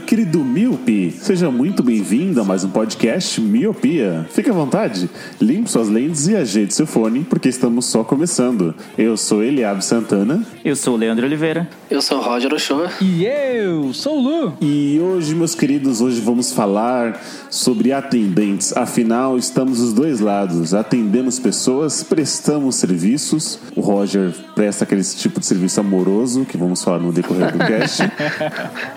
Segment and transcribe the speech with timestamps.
[0.00, 1.10] meu querido Miope.
[1.10, 4.26] Seja muito bem-vindo a mais um podcast Miopia.
[4.30, 8.74] Fique à vontade, limpe suas lentes e ajeite seu fone, porque estamos só começando.
[8.96, 11.68] Eu sou Eliabe Santana Eu sou o Leandro Oliveira.
[11.90, 12.90] Eu sou o Roger Ochoa.
[13.00, 14.52] E eu sou o Lu.
[14.60, 17.20] e hoje, meus queridos, hoje vamos falar
[17.50, 18.74] sobre atendentes.
[18.76, 20.72] Afinal, estamos dos dois lados.
[20.72, 23.58] Atendemos pessoas, prestamos serviços.
[23.76, 28.02] O Roger presta aquele tipo de serviço amoroso que vamos falar no decorrer do cast.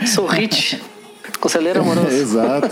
[0.08, 0.28] Sou
[1.44, 2.08] conselheiro amoroso.
[2.08, 2.70] Exato.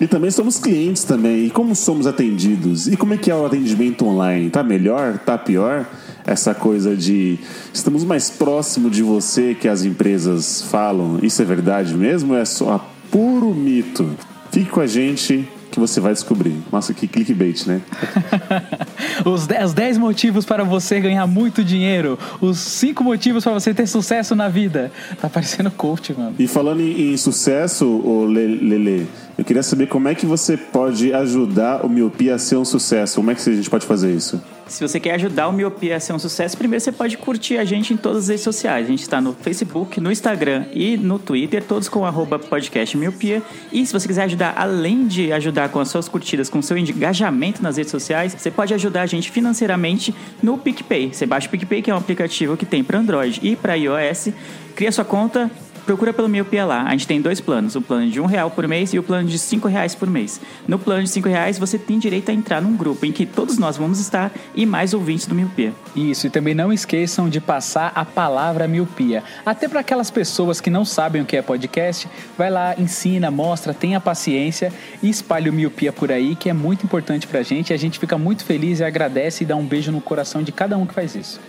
[0.00, 1.46] E também somos clientes também.
[1.46, 2.88] E como somos atendidos?
[2.88, 4.50] E como é que é o atendimento online?
[4.50, 5.18] Tá melhor?
[5.18, 5.86] Tá pior?
[6.26, 7.38] Essa coisa de
[7.72, 11.18] estamos mais próximo de você que as empresas falam.
[11.22, 14.08] Isso é verdade mesmo é só puro mito?
[14.50, 16.56] Fique com a gente que você vai descobrir.
[16.70, 17.80] Nossa, que clickbait, né?
[19.24, 22.18] Os 10, os 10 motivos para você ganhar muito dinheiro.
[22.40, 24.90] Os 5 motivos para você ter sucesso na vida.
[25.20, 26.34] Tá parecendo coach, mano.
[26.38, 30.56] E falando em, em sucesso, ô Le- Lele, eu queria saber como é que você
[30.56, 33.16] pode ajudar o Miopia a ser um sucesso.
[33.16, 34.40] Como é que a gente pode fazer isso?
[34.68, 37.64] Se você quer ajudar o Miopia a ser um sucesso, primeiro você pode curtir a
[37.64, 38.86] gente em todas as redes sociais.
[38.86, 43.42] A gente está no Facebook, no Instagram e no Twitter, todos com arroba podcast Miopia.
[43.70, 46.78] E se você quiser ajudar, além de ajudar com as suas curtidas, com o seu
[46.78, 51.14] engajamento nas redes sociais, você pode ajudar a gente financeiramente no PicPay.
[51.14, 54.28] Você baixa o PicPay, que é um aplicativo que tem para Android e para iOS.
[54.76, 55.50] Cria sua conta,
[55.84, 56.84] Procura pelo Miopia lá.
[56.84, 57.74] A gente tem dois planos.
[57.74, 60.40] O plano de um real por mês e o plano de cinco reais por mês.
[60.66, 63.58] No plano de cinco reais, você tem direito a entrar num grupo em que todos
[63.58, 65.72] nós vamos estar e mais ouvintes do Miopia.
[65.94, 69.24] Isso, e também não esqueçam de passar a palavra miopia.
[69.44, 73.74] Até para aquelas pessoas que não sabem o que é podcast, vai lá, ensina, mostra,
[73.74, 74.72] tenha paciência
[75.02, 77.70] e espalhe o miopia por aí, que é muito importante pra gente.
[77.70, 80.52] E a gente fica muito feliz e agradece e dá um beijo no coração de
[80.52, 81.40] cada um que faz isso.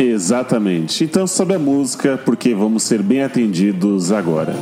[0.00, 1.04] Exatamente.
[1.04, 4.56] Então sobe a música porque vamos ser bem atendidos agora.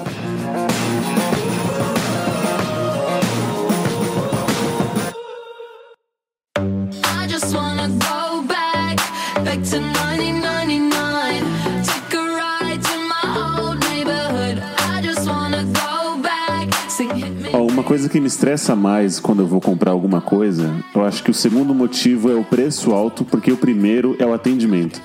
[6.57, 8.97] I just wanna go back,
[9.45, 11.45] back to 1999.
[11.85, 14.61] Take a ride to my old neighborhood.
[14.61, 17.51] I just wanna go back, sing hit me.
[17.53, 21.23] Ó, uma coisa que me estressa mais quando eu vou comprar alguma coisa, eu acho
[21.23, 25.01] que o segundo motivo é o preço alto, porque o primeiro é o atendimento.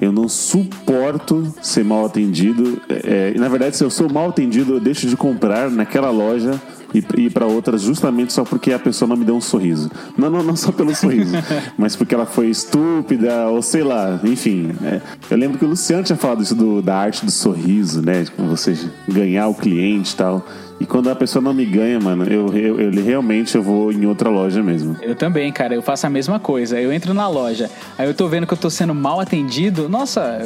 [0.00, 2.80] Eu não suporto ser mal atendido.
[2.88, 6.60] É, e, na verdade, se eu sou mal atendido, eu deixo de comprar naquela loja
[6.92, 9.90] e ir para outras justamente só porque a pessoa não me deu um sorriso.
[10.16, 11.34] Não, não, não só pelo sorriso,
[11.78, 14.72] mas porque ela foi estúpida ou sei lá, enfim.
[14.80, 15.00] né?
[15.30, 18.24] Eu lembro que o Luciano tinha falado isso do- da arte do sorriso, né?
[18.24, 18.76] Tipo, você
[19.08, 20.44] ganhar o cliente e tal.
[20.80, 24.06] E quando a pessoa não me ganha, mano, eu, eu, eu realmente eu vou em
[24.06, 24.96] outra loja mesmo.
[25.02, 26.80] Eu também, cara, eu faço a mesma coisa.
[26.80, 29.90] Eu entro na loja, aí eu tô vendo que eu tô sendo mal atendido.
[29.90, 30.40] Nossa,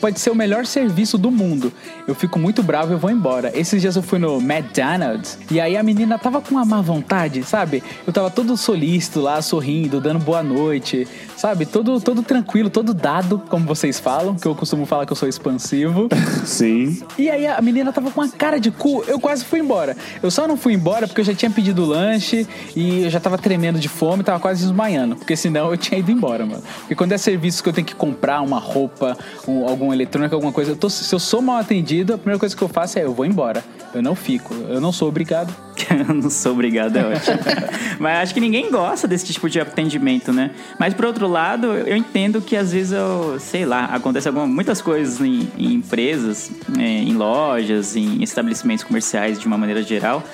[0.00, 1.70] pode ser o melhor serviço do mundo.
[2.08, 3.52] Eu fico muito bravo e vou embora.
[3.54, 7.42] Esses dias eu fui no McDonald's e aí a menina tava com uma má vontade,
[7.42, 7.82] sabe?
[8.06, 11.06] Eu tava todo solícito lá, sorrindo, dando boa noite,
[11.36, 11.66] sabe?
[11.66, 15.28] Todo, todo tranquilo, todo dado, como vocês falam, que eu costumo falar que eu sou
[15.28, 16.08] expansivo.
[16.46, 17.02] Sim.
[17.18, 19.96] E aí a menina tava com uma cara de cu, eu quase fui embora.
[20.22, 23.36] Eu só não fui embora porque eu já tinha pedido lanche e eu já tava
[23.36, 25.16] tremendo de fome, tava quase desmaiando.
[25.16, 26.62] Porque senão eu tinha ido embora, mano.
[26.80, 29.16] Porque quando é serviço que eu tenho que comprar uma roupa,
[29.46, 32.56] um, algum eletrônico, alguma coisa, eu tô- se eu sou mal atendido, a primeira coisa
[32.56, 33.62] que eu faço é eu vou embora.
[33.96, 35.54] Eu não fico, eu não sou obrigado.
[36.08, 37.38] Eu não sou obrigado, é ótimo.
[38.00, 40.50] Mas acho que ninguém gosta desse tipo de atendimento, né?
[40.80, 44.82] Mas por outro lado, eu entendo que às vezes eu, sei lá, acontece alguma, muitas
[44.82, 50.24] coisas em, em empresas, é, em lojas, em estabelecimentos comerciais de uma maneira geral,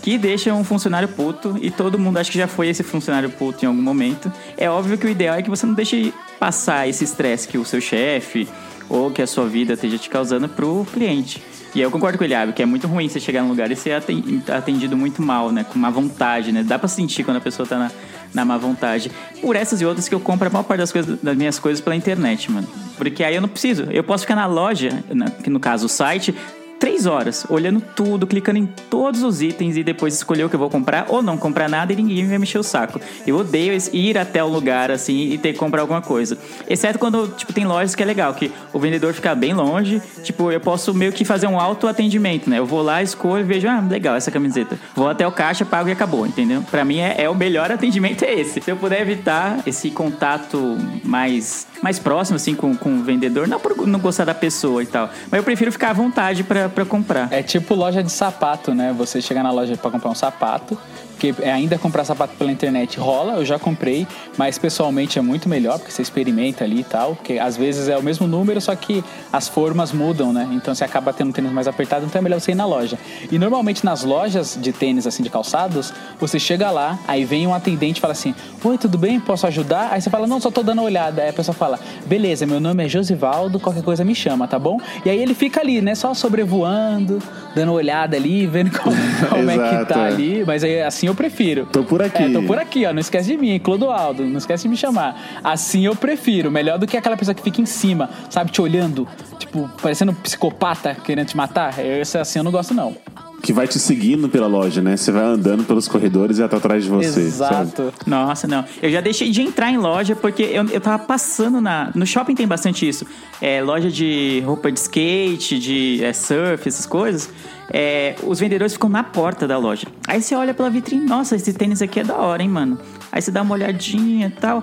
[0.00, 3.64] que deixam um funcionário puto e todo mundo acho que já foi esse funcionário puto
[3.64, 4.32] em algum momento.
[4.56, 7.64] É óbvio que o ideal é que você não deixe passar esse estresse que o
[7.64, 8.48] seu chefe
[8.88, 11.42] ou que a sua vida esteja te causando pro cliente.
[11.74, 13.76] E eu concordo com o Eliabe, que é muito ruim você chegar num lugar e
[13.76, 15.64] ser aten- atendido muito mal, né?
[15.64, 16.62] Com má vontade, né?
[16.62, 17.90] Dá pra sentir quando a pessoa tá na,
[18.34, 19.10] na má vontade.
[19.40, 21.80] Por essas e outras que eu compro a maior parte das, coisas, das minhas coisas
[21.80, 22.68] pela internet, mano.
[22.98, 23.84] Porque aí eu não preciso.
[23.90, 26.34] Eu posso ficar na loja, na- que no caso o site,
[26.82, 30.58] três horas olhando tudo, clicando em todos os itens e depois escolher o que eu
[30.58, 33.00] vou comprar ou não comprar nada e ninguém vai mexer o saco.
[33.24, 36.36] Eu odeio ir até o lugar assim e ter que comprar alguma coisa.
[36.68, 40.50] Exceto quando, tipo, tem lojas que é legal, que o vendedor fica bem longe, tipo,
[40.50, 42.58] eu posso meio que fazer um autoatendimento, né?
[42.58, 44.76] Eu vou lá, escolho, vejo, ah, legal essa camiseta.
[44.96, 46.64] Vou até o caixa, pago e acabou, entendeu?
[46.68, 48.60] Pra mim é, é o melhor atendimento é esse.
[48.60, 53.58] Se eu puder evitar esse contato mais mais próximo, assim, com, com o vendedor, não
[53.58, 57.28] por não gostar da pessoa e tal, mas eu prefiro ficar à vontade pra comprar.
[57.32, 58.94] É tipo loja de sapato, né?
[58.96, 60.78] Você chega na loja pra comprar um sapato,
[61.22, 65.78] porque ainda comprar sapato pela internet rola, eu já comprei, mas pessoalmente é muito melhor,
[65.78, 69.04] porque você experimenta ali e tal, porque às vezes é o mesmo número, só que
[69.32, 70.48] as formas mudam, né?
[70.50, 72.98] Então você acaba tendo um tênis mais apertado, então é melhor você ir na loja.
[73.30, 77.54] E normalmente nas lojas de tênis, assim, de calçados, você chega lá, aí vem um
[77.54, 78.34] atendente e fala assim,
[78.64, 79.20] oi, tudo bem?
[79.20, 79.90] Posso ajudar?
[79.92, 81.22] Aí você fala, não, só tô dando uma olhada.
[81.22, 84.80] Aí a pessoa fala, beleza, meu nome é Josivaldo, qualquer coisa me chama, tá bom?
[85.04, 87.22] E aí ele fica ali, né, só sobrevoando,
[87.54, 88.96] dando uma olhada ali, vendo como,
[89.28, 90.08] como é que tá é.
[90.08, 91.66] ali, mas aí assim eu prefiro.
[91.66, 92.22] Tô por aqui.
[92.22, 95.40] É, tô por aqui, ó, não esquece de mim, Clodoaldo, não esquece de me chamar.
[95.44, 99.06] Assim eu prefiro, melhor do que aquela pessoa que fica em cima, sabe, te olhando,
[99.38, 101.78] tipo, parecendo um psicopata querendo te matar.
[101.78, 102.96] Esse assim eu não gosto não.
[103.42, 104.96] Que vai te seguindo pela loja, né?
[104.96, 107.28] Você vai andando pelos corredores e ela tá atrás de você.
[107.28, 107.62] sabe?
[107.62, 107.94] Exato.
[108.06, 108.64] Nossa, não.
[108.80, 111.90] Eu já deixei de entrar em loja porque eu, eu tava passando na.
[111.94, 113.04] No shopping tem bastante isso.
[113.40, 117.28] É, loja de roupa de skate, de é, surf, essas coisas.
[117.70, 119.86] É, os vendedores ficam na porta da loja.
[120.06, 122.78] Aí você olha pela vitrine, nossa, esse tênis aqui é da hora, hein, mano?
[123.10, 124.62] Aí você dá uma olhadinha e tal.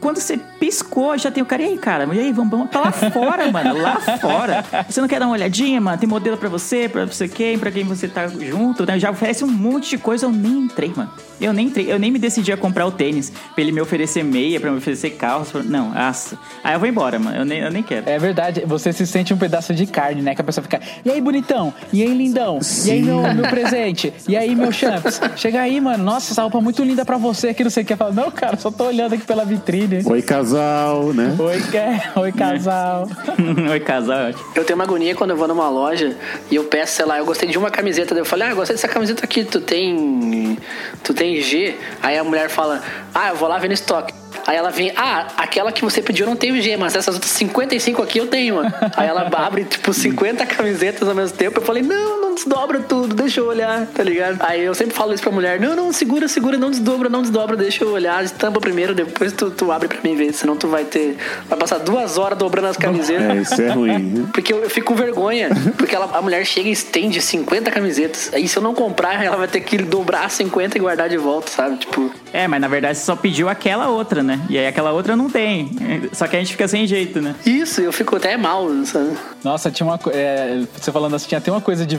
[0.00, 2.08] Quando você piscou, já tem o cara, e aí, cara?
[2.14, 4.64] E aí, vamos, vamos tá lá fora, mano, lá fora.
[4.88, 5.98] Você não quer dar uma olhadinha, mano?
[5.98, 8.98] Tem modelo pra você, pra você quem, pra quem você tá junto, né?
[8.98, 11.10] Já oferece um monte de coisa, eu nem entrei, mano.
[11.40, 14.24] Eu nem entrei, eu nem me decidi a comprar o tênis pra ele me oferecer
[14.24, 15.52] meia, pra me oferecer calça.
[15.52, 16.38] pra- Não, nossa.
[16.64, 17.36] Aí eu vou embora, mano.
[17.36, 18.08] Eu nem, eu nem quero.
[18.08, 20.34] É verdade, você se sente um pedaço de carne, né?
[20.34, 21.72] Que a pessoa fica, e aí, bonitão?
[21.92, 22.58] E aí, lindão?
[22.86, 24.12] E aí, meu, meu presente?
[24.28, 25.20] E aí, meu champs?
[25.36, 26.02] Chega aí, mano.
[26.04, 27.96] Nossa, essa roupa é muito linda pra você, que não sei o que.
[27.96, 29.87] Fala, não, cara, só tô olhando aqui pela vitrine.
[30.04, 31.34] Oi, casal, né?
[31.38, 32.12] Oi, quer?
[32.16, 33.08] Oi, casal.
[33.70, 34.44] Oi, casal, eu acho.
[34.54, 36.14] Eu tenho uma agonia quando eu vou numa loja
[36.50, 38.14] e eu peço, sei lá, eu gostei de uma camiseta.
[38.14, 40.58] daí Eu falei, ah, eu gostei dessa camiseta aqui, tu tem.
[41.02, 41.74] Tu tem G.
[42.02, 42.82] Aí a mulher fala,
[43.14, 44.12] ah, eu vou lá ver no estoque.
[44.46, 47.14] Aí ela vem, ah, aquela que você pediu eu não tem o G, mas essas
[47.14, 48.72] outras 55 aqui eu tenho, mano.
[48.96, 51.58] Aí ela abre, tipo, 50 camisetas ao mesmo tempo.
[51.60, 54.38] Eu falei, não, não desdobra tudo, deixa eu olhar, tá ligado?
[54.40, 57.56] Aí eu sempre falo isso pra mulher, não, não, segura, segura, não desdobra, não desdobra,
[57.56, 60.84] deixa eu olhar, estampa primeiro, depois tu, tu abre pra mim ver, senão tu vai
[60.84, 61.16] ter.
[61.48, 63.28] Vai passar duas horas dobrando as camisetas.
[63.28, 64.26] É, isso é ruim.
[64.32, 65.48] Porque eu, eu fico com vergonha.
[65.76, 68.30] Porque ela- a mulher chega e estende 50 camisetas.
[68.32, 71.50] Aí se eu não comprar, ela vai ter que dobrar 50 e guardar de volta,
[71.50, 71.76] sabe?
[71.78, 74.40] Tipo, É, mas na verdade você só pediu aquela outra, né?
[74.48, 75.70] E aí aquela outra não tem.
[76.12, 77.34] Só que a gente fica sem jeito, né?
[77.44, 79.10] isso, eu fico até mal, sabe?
[79.42, 81.96] Nossa, tinha uma é, você falando assim, tinha até uma coisa de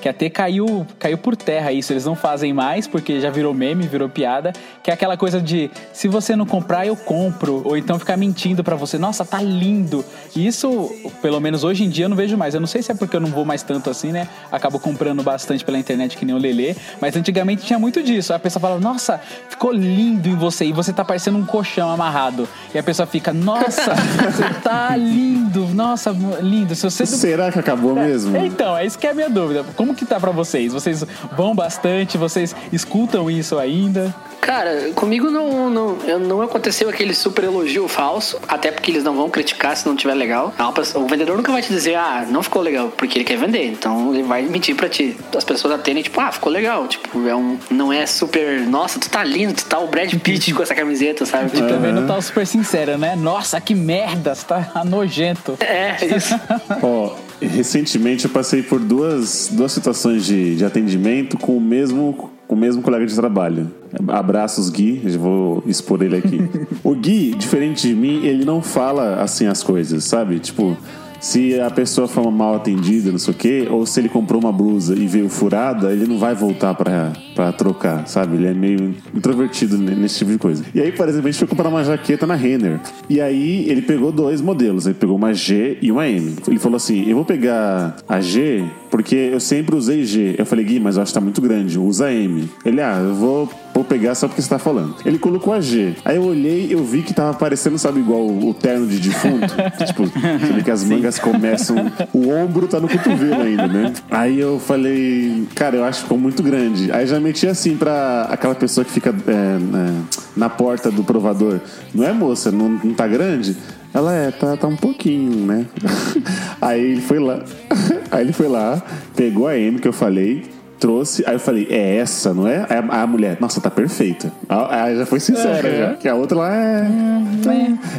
[0.00, 1.92] que até caiu, caiu por terra isso.
[1.92, 4.52] Eles não fazem mais porque já virou meme, virou piada,
[4.82, 8.62] que é aquela coisa de se você não comprar, eu compro, ou então ficar mentindo
[8.64, 8.98] pra você.
[8.98, 10.04] Nossa, tá lindo.
[10.34, 10.90] E isso,
[11.22, 12.54] pelo menos hoje em dia eu não vejo mais.
[12.54, 14.28] Eu não sei se é porque eu não vou mais tanto assim, né?
[14.50, 18.32] Acabo comprando bastante pela internet que nem o Lelê, mas antigamente tinha muito disso.
[18.32, 22.48] A pessoa fala: "Nossa, ficou lindo em você" e você tá parecendo um colchão amarrado.
[22.74, 23.94] E a pessoa fica: "Nossa,
[24.30, 25.66] você tá lindo.
[25.74, 26.74] Nossa, lindo.
[26.74, 28.36] Se você Será que acabou mesmo?
[28.36, 29.64] então, é isso que é a minha dúvida.
[29.76, 30.72] Como que tá pra vocês?
[30.72, 31.04] Vocês
[31.36, 32.16] vão bastante?
[32.16, 34.14] Vocês escutam isso ainda?
[34.40, 39.30] Cara, comigo não, não, não aconteceu aquele super elogio falso, até porque eles não vão
[39.30, 40.52] criticar se não tiver legal.
[40.96, 44.12] O vendedor nunca vai te dizer, ah, não ficou legal, porque ele quer vender, então
[44.12, 45.16] ele vai mentir pra ti.
[45.34, 46.86] As pessoas atendem, tipo, ah, ficou legal.
[46.86, 50.52] Tipo, é um, não é super, nossa, tu tá lindo, tu tá o Brad Pitt
[50.52, 51.48] com essa camiseta, sabe?
[51.50, 53.16] Tipo, Também não tá super sincera, né?
[53.16, 55.56] Nossa, que merda, você tá nojento.
[55.60, 56.38] é, isso.
[56.82, 62.54] Ó, recentemente eu passei por duas, duas situações de, de atendimento com o mesmo com
[62.54, 63.70] o mesmo colega de trabalho.
[64.08, 65.00] Abraços, Gui.
[65.02, 66.38] Eu vou expor ele aqui.
[66.84, 70.38] o Gui, diferente de mim, ele não fala assim as coisas, sabe?
[70.38, 70.76] Tipo,
[71.24, 74.52] se a pessoa foi mal atendida, não sei o quê, ou se ele comprou uma
[74.52, 77.12] blusa e veio furada, ele não vai voltar pra
[77.56, 78.36] trocar, sabe?
[78.36, 80.62] Ele é meio introvertido ne- nesse tipo de coisa.
[80.74, 82.78] E aí, por exemplo, a gente foi comprar uma jaqueta na Renner.
[83.08, 84.84] E aí, ele pegou dois modelos.
[84.84, 86.34] Ele pegou uma G e uma M.
[86.46, 88.62] Ele falou assim: Eu vou pegar a G
[88.94, 90.36] porque eu sempre usei G.
[90.38, 92.48] Eu falei, Gui, mas eu acho que tá muito grande, usa M.
[92.64, 94.94] Ele, ah, eu vou, vou pegar só porque você tá falando.
[95.04, 95.96] Ele colocou a G.
[96.04, 99.52] Aí eu olhei, eu vi que tava parecendo, sabe, igual o, o terno de defunto.
[99.84, 101.90] Tipo, você vê que as mangas começam.
[102.12, 103.92] O ombro tá no cotovelo ainda, né?
[104.08, 106.92] Aí eu falei, cara, eu acho que ficou muito grande.
[106.92, 109.10] Aí já meti assim pra aquela pessoa que fica.
[109.10, 111.60] é, é, na porta do provador.
[111.94, 112.50] Não é, moça?
[112.50, 113.56] Não, não tá grande?
[113.94, 115.66] Ela é, tá, tá um pouquinho, né?
[116.60, 117.44] Aí ele foi lá.
[118.10, 118.82] Aí ele foi lá,
[119.14, 120.44] pegou a M que eu falei,
[120.84, 121.24] trouxe.
[121.26, 122.66] Aí eu falei, é essa, não é?
[122.68, 124.30] Aí a, a mulher, nossa, tá perfeita.
[124.46, 125.78] Aí já foi sincera, Uhum.
[125.78, 125.94] já.
[125.94, 126.86] Que a outra lá é.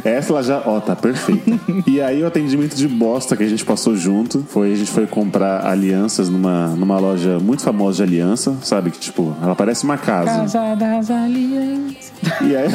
[0.04, 1.50] Essa ela já, ó, tá perfeita.
[1.84, 5.04] e aí o atendimento de bosta que a gente passou junto foi a gente foi
[5.04, 8.92] comprar alianças numa, numa loja muito famosa de aliança, sabe?
[8.92, 10.30] Que tipo, ela parece uma casa.
[10.30, 12.12] Casa das alianças.
[12.40, 12.68] E aí,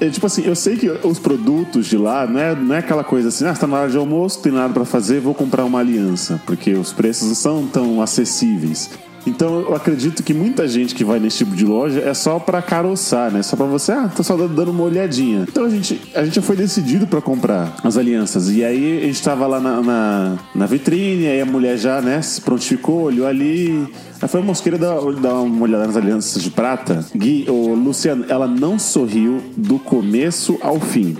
[0.00, 3.04] é, tipo assim, eu sei que os produtos de lá não é, não é aquela
[3.04, 5.64] coisa assim, ah, você tá na hora de almoço, tem nada pra fazer, vou comprar
[5.64, 8.90] uma aliança, porque os preços não são tão acessíveis.
[9.26, 12.60] Então eu acredito que muita gente que vai nesse tipo de loja é só pra
[12.60, 13.42] caroçar, né?
[13.42, 15.46] Só pra você, ah, tô só dando uma olhadinha.
[15.48, 18.50] Então a gente, a gente foi decidido pra comprar as alianças.
[18.50, 22.20] E aí a gente tava lá na, na, na vitrine, aí a mulher já, né,
[22.22, 23.88] se prontificou, olhou ali.
[24.20, 27.04] Aí foi, Mosqueira, dar, dar uma olhada nas alianças de prata.
[27.14, 31.16] Gui, ô, Luciano, ela não sorriu do começo ao fim.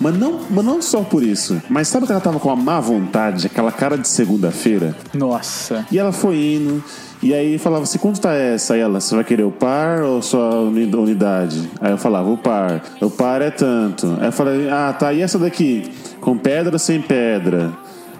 [0.00, 1.62] Mas não, mas não só por isso.
[1.68, 4.94] Mas sabe que ela tava com uma má vontade, aquela cara de segunda-feira?
[5.12, 5.86] Nossa.
[5.90, 6.82] E ela foi indo.
[7.24, 8.74] E aí falava assim, quanto tá essa?
[8.74, 11.70] Aí ela, você vai querer o par ou só unidade?
[11.80, 12.82] Aí eu falava, o par.
[13.00, 14.18] O par é tanto.
[14.20, 15.90] Aí eu falei, ah, tá, e essa daqui?
[16.20, 17.72] Com pedra ou sem pedra?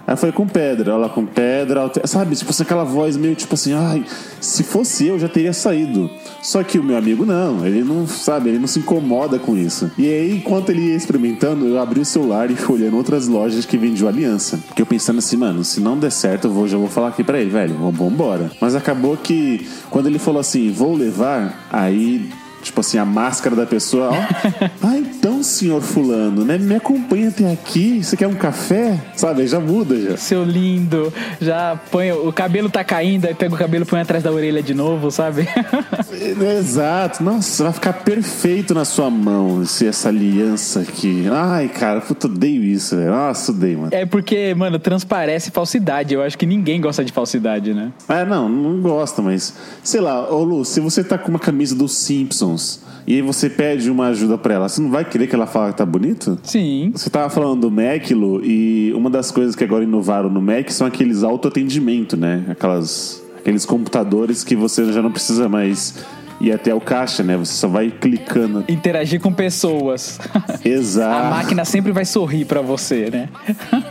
[0.07, 0.93] Aí falei, com pedra.
[0.93, 2.07] Ela com pedra, alter...
[2.07, 2.35] sabe?
[2.35, 4.05] Tipo assim, aquela voz meio tipo assim, ai,
[4.39, 6.09] se fosse eu já teria saído.
[6.41, 9.91] Só que o meu amigo não, ele não, sabe, ele não se incomoda com isso.
[9.97, 13.65] E aí, enquanto ele ia experimentando, eu abri o celular e fui olhando outras lojas
[13.65, 14.59] que vendiam aliança.
[14.67, 17.23] Porque eu pensando assim, mano, se não der certo, eu vou, já vou falar aqui
[17.23, 18.51] pra ele, velho, vamos embora.
[18.61, 22.29] Mas acabou que, quando ele falou assim, vou levar, aí
[22.65, 24.15] Tipo assim, a máscara da pessoa, ó.
[24.81, 26.55] ah, então, senhor fulano, né?
[26.55, 28.03] Me acompanha até aqui.
[28.03, 29.01] Você quer um café?
[29.15, 29.47] Sabe?
[29.47, 30.15] Já muda já.
[30.17, 32.11] Seu lindo, já põe.
[32.11, 35.09] O cabelo tá caindo, aí pega o cabelo e põe atrás da orelha de novo,
[35.09, 35.49] sabe?
[36.59, 37.23] Exato.
[37.23, 41.25] Nossa, vai ficar perfeito na sua mão esse, essa aliança aqui.
[41.31, 43.09] Ai, cara, puta, odeio isso, velho.
[43.09, 43.89] Nossa, odeio, mano.
[43.95, 46.13] é porque, mano, transparece falsidade.
[46.13, 47.91] Eu acho que ninguém gosta de falsidade, né?
[48.07, 49.55] É, não, não gosta, mas.
[49.83, 53.49] Sei lá, ô Lu, se você tá com uma camisa dos Simpsons e aí você
[53.49, 56.37] pede uma ajuda pra ela, você não vai querer que ela fale que tá bonito?
[56.43, 56.91] Sim.
[56.93, 60.69] Você tava falando do Mac, Lu, e uma das coisas que agora inovaram no Mac
[60.69, 62.43] são aqueles autoatendimento, né?
[62.49, 66.05] Aquelas, aqueles computadores que você já não precisa mais
[66.41, 67.35] ir até o caixa, né?
[67.37, 68.63] Você só vai clicando.
[68.67, 70.19] Interagir com pessoas.
[70.65, 71.29] A Exato.
[71.29, 73.29] máquina sempre vai sorrir pra você, né?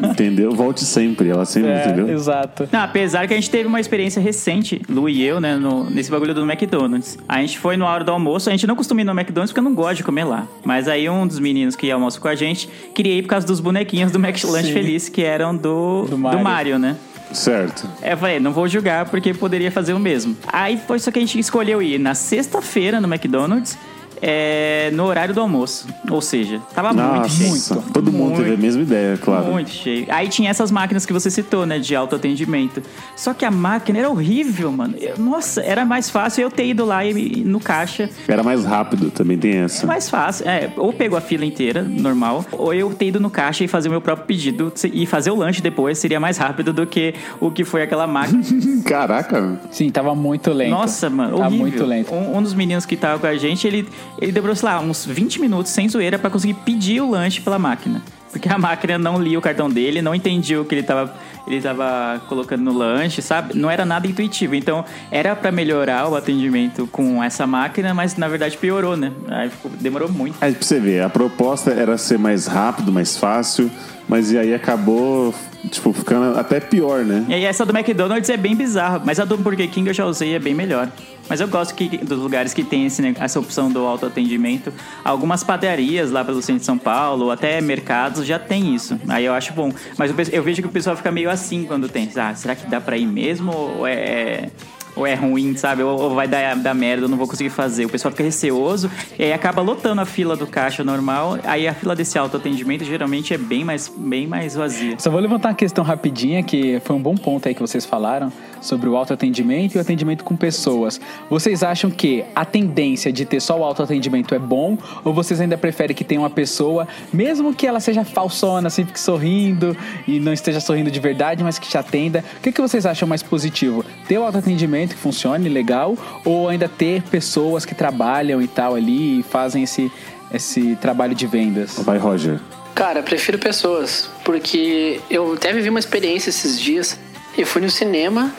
[0.03, 0.53] Entendeu?
[0.53, 2.09] Volte sempre, ela sempre, É, entendeu?
[2.11, 2.69] exato.
[2.71, 6.11] Não, apesar que a gente teve uma experiência recente, Lu e eu, né, no- nesse
[6.11, 7.19] bagulho do McDonald's.
[7.29, 9.61] A gente foi no hora do almoço, a gente não costuma ir no McDonald's porque
[9.61, 10.47] eu não gosto de comer lá.
[10.65, 13.61] Mas aí um dos meninos que almoça com a gente queria ir por causa dos
[13.61, 14.73] bonequinhos do McLanche Sim.
[14.73, 16.45] Feliz, que eram do, Do do Mario.
[16.45, 16.97] Mario, né?
[17.35, 17.89] Certo.
[18.01, 20.37] É, Eu falei, não vou julgar porque poderia fazer o mesmo.
[20.47, 23.77] Aí foi só que a gente escolheu ir na sexta-feira no McDonald's,
[24.21, 25.87] é, no horário do almoço.
[26.11, 27.51] Ou seja, tava muito cheio.
[27.51, 28.37] Nossa, todo mundo Muito.
[28.43, 29.47] teve a mesma ideia, claro.
[29.53, 30.07] Muito cheio.
[30.09, 31.79] Aí tinha essas máquinas que você citou, né?
[31.79, 32.83] De autoatendimento.
[33.17, 34.95] Só que a máquina era horrível, mano.
[35.01, 38.09] Eu- nossa, era mais fácil eu ter ido lá e, no caixa.
[38.29, 39.85] Era mais rápido, também tem essa.
[39.85, 40.49] É mais fácil.
[40.49, 43.89] É, ou pegou a fila inteira, normal, ou eu ter ido no caixa e fazer
[43.89, 47.51] o meu próprio pedido e fazer o lanche depois seria mais rápido do que o
[47.51, 48.43] que foi aquela máquina.
[48.85, 50.71] Caraca, Sim, tava muito lento.
[50.71, 51.61] Nossa, mano, Tava horrível.
[51.67, 52.13] muito lento.
[52.15, 53.89] Um, um dos meninos que tava com a gente, ele,
[54.21, 57.59] ele demorou, sei lá, uns 20 minutos sem zoeira pra conseguir pedir o lanche pela
[57.59, 58.03] máquina.
[58.31, 61.15] Porque a máquina não lia o cartão dele, não entendia o que ele tava,
[61.47, 63.57] ele tava colocando no lanche, sabe?
[63.57, 64.57] Não era nada intuitivo.
[64.57, 69.13] Então, era pra melhorar o atendimento com essa máquina, mas na verdade piorou, né?
[69.29, 70.35] Aí ficou- demorou muito.
[70.41, 73.71] Aí pra você ver, a proposta era ser mais rápido, mais fácil,
[74.09, 75.35] mas e aí acabou,
[75.71, 77.25] tipo, ficando até pior, né?
[77.29, 80.05] E aí essa do McDonald's é bem bizarra, mas a do Burger King eu já
[80.05, 80.89] usei é bem melhor.
[81.29, 84.73] Mas eu gosto que, dos lugares que tem esse, essa opção do autoatendimento.
[85.03, 88.99] Algumas padarias lá pelo centro de São Paulo, até mercados, já tem isso.
[89.09, 89.73] Aí eu acho bom.
[89.97, 92.11] Mas eu, eu vejo que o pessoal fica meio assim quando tem.
[92.17, 93.53] Ah, será que dá pra ir mesmo?
[93.53, 94.51] Ou é,
[94.97, 95.83] ou é ruim, sabe?
[95.83, 97.85] Ou, ou vai dar, dar merda, eu não vou conseguir fazer.
[97.85, 101.39] O pessoal fica receoso e aí acaba lotando a fila do caixa normal.
[101.45, 104.97] Aí a fila desse autoatendimento geralmente é bem mais, bem mais vazia.
[104.99, 108.33] Só vou levantar uma questão rapidinha, que foi um bom ponto aí que vocês falaram,
[108.65, 111.01] sobre o autoatendimento e o atendimento com pessoas.
[111.29, 114.79] Vocês acham que a tendência de ter só o autoatendimento é bom?
[115.05, 119.01] Ou vocês ainda preferem que tenha uma pessoa, mesmo que ela seja falsona, assim, fique
[119.01, 119.77] sorrindo
[120.09, 122.25] e não esteja sorrindo de verdade, mas que te atenda?
[122.39, 123.85] O que, que vocês acham mais positivo?
[124.09, 125.97] Ter o autoatendimento que funcione legal?
[126.25, 129.93] Ou ainda ter pessoas que trabalham e tal ali e fazem esse,
[130.33, 131.79] esse trabalho de vendas?
[131.79, 132.41] Vai, Roger.
[132.75, 136.99] Cara, prefiro pessoas, porque eu até vivi uma experiência esses dias.
[137.39, 138.33] Eu fui no cinema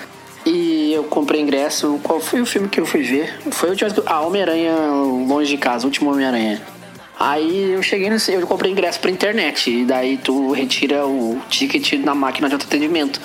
[0.45, 1.99] e eu comprei ingresso.
[2.03, 3.33] Qual foi o filme que eu fui ver?
[3.51, 3.91] Foi o último.
[4.05, 4.75] Ah, Homem-Aranha
[5.27, 6.61] Longe de Casa, o último Homem-Aranha.
[7.19, 8.17] Aí eu cheguei no.
[8.27, 9.71] Eu comprei ingresso pra internet.
[9.71, 13.19] E daí tu retira o ticket na máquina de autoatendimento.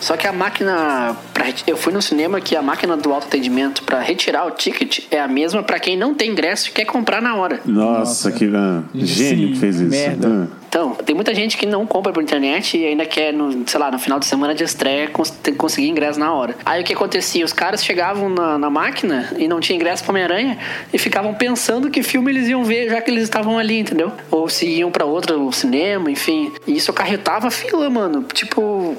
[0.00, 1.16] Só que a máquina.
[1.32, 5.20] Pra, eu fui no cinema que a máquina do autoatendimento pra retirar o ticket é
[5.20, 7.60] a mesma pra quem não tem ingresso e quer comprar na hora.
[7.64, 9.90] Nossa, que ah, gênio Sim, que fez isso.
[9.90, 10.48] merda.
[10.52, 10.57] Ah.
[10.68, 13.90] Então, tem muita gente que não compra por internet e ainda quer, no, sei lá,
[13.90, 16.54] no final de semana de estreia, cons- conseguir ingresso na hora.
[16.64, 17.44] Aí o que acontecia?
[17.44, 20.58] Os caras chegavam na, na máquina e não tinha ingresso pra Homem-Aranha
[20.92, 24.12] e ficavam pensando que filme eles iam ver, já que eles estavam ali, entendeu?
[24.30, 26.52] Ou se iam pra outro cinema, enfim.
[26.66, 28.22] E isso acarretava fila, mano.
[28.34, 28.94] Tipo,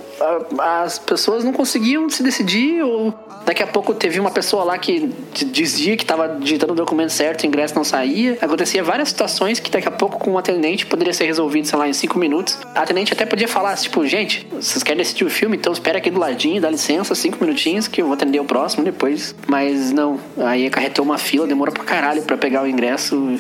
[0.59, 3.13] a- as pessoas não conseguiam se decidir ou
[3.49, 5.09] daqui a pouco teve uma pessoa lá que
[5.51, 8.37] dizia que tava digitando o documento certo, o ingresso não saía.
[8.39, 11.89] Acontecia várias situações que daqui a pouco com um atendente poderia ser resolvido, sei lá,
[11.89, 12.59] em cinco minutos.
[12.75, 15.57] A atendente até podia falar, tipo, gente, vocês querem decidir o filme?
[15.57, 18.83] Então espera aqui do ladinho, dá licença, cinco minutinhos que eu vou atender o próximo
[18.83, 19.33] depois.
[19.47, 23.39] Mas não, aí acarretou uma fila, demora pra caralho pra pegar o ingresso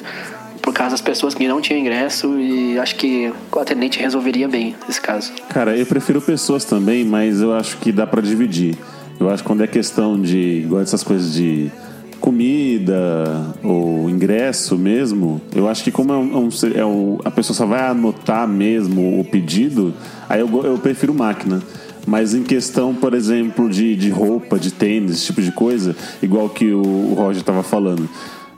[0.59, 4.75] por causa das pessoas que não tinham ingresso e acho que o atendente resolveria bem
[4.89, 5.31] esse caso.
[5.49, 8.75] Cara, eu prefiro pessoas também, mas eu acho que dá pra dividir.
[9.19, 10.61] Eu acho que quando é questão de.
[10.63, 11.69] igual essas coisas de
[12.21, 16.33] comida ou ingresso mesmo, eu acho que como é um,
[16.75, 19.93] é um- é a pessoa só vai anotar mesmo o pedido,
[20.27, 21.61] aí eu, eu prefiro máquina.
[22.07, 26.49] Mas em questão, por exemplo, de, de roupa, de tênis, esse tipo de coisa, igual
[26.49, 28.07] que o, o Roger tava falando.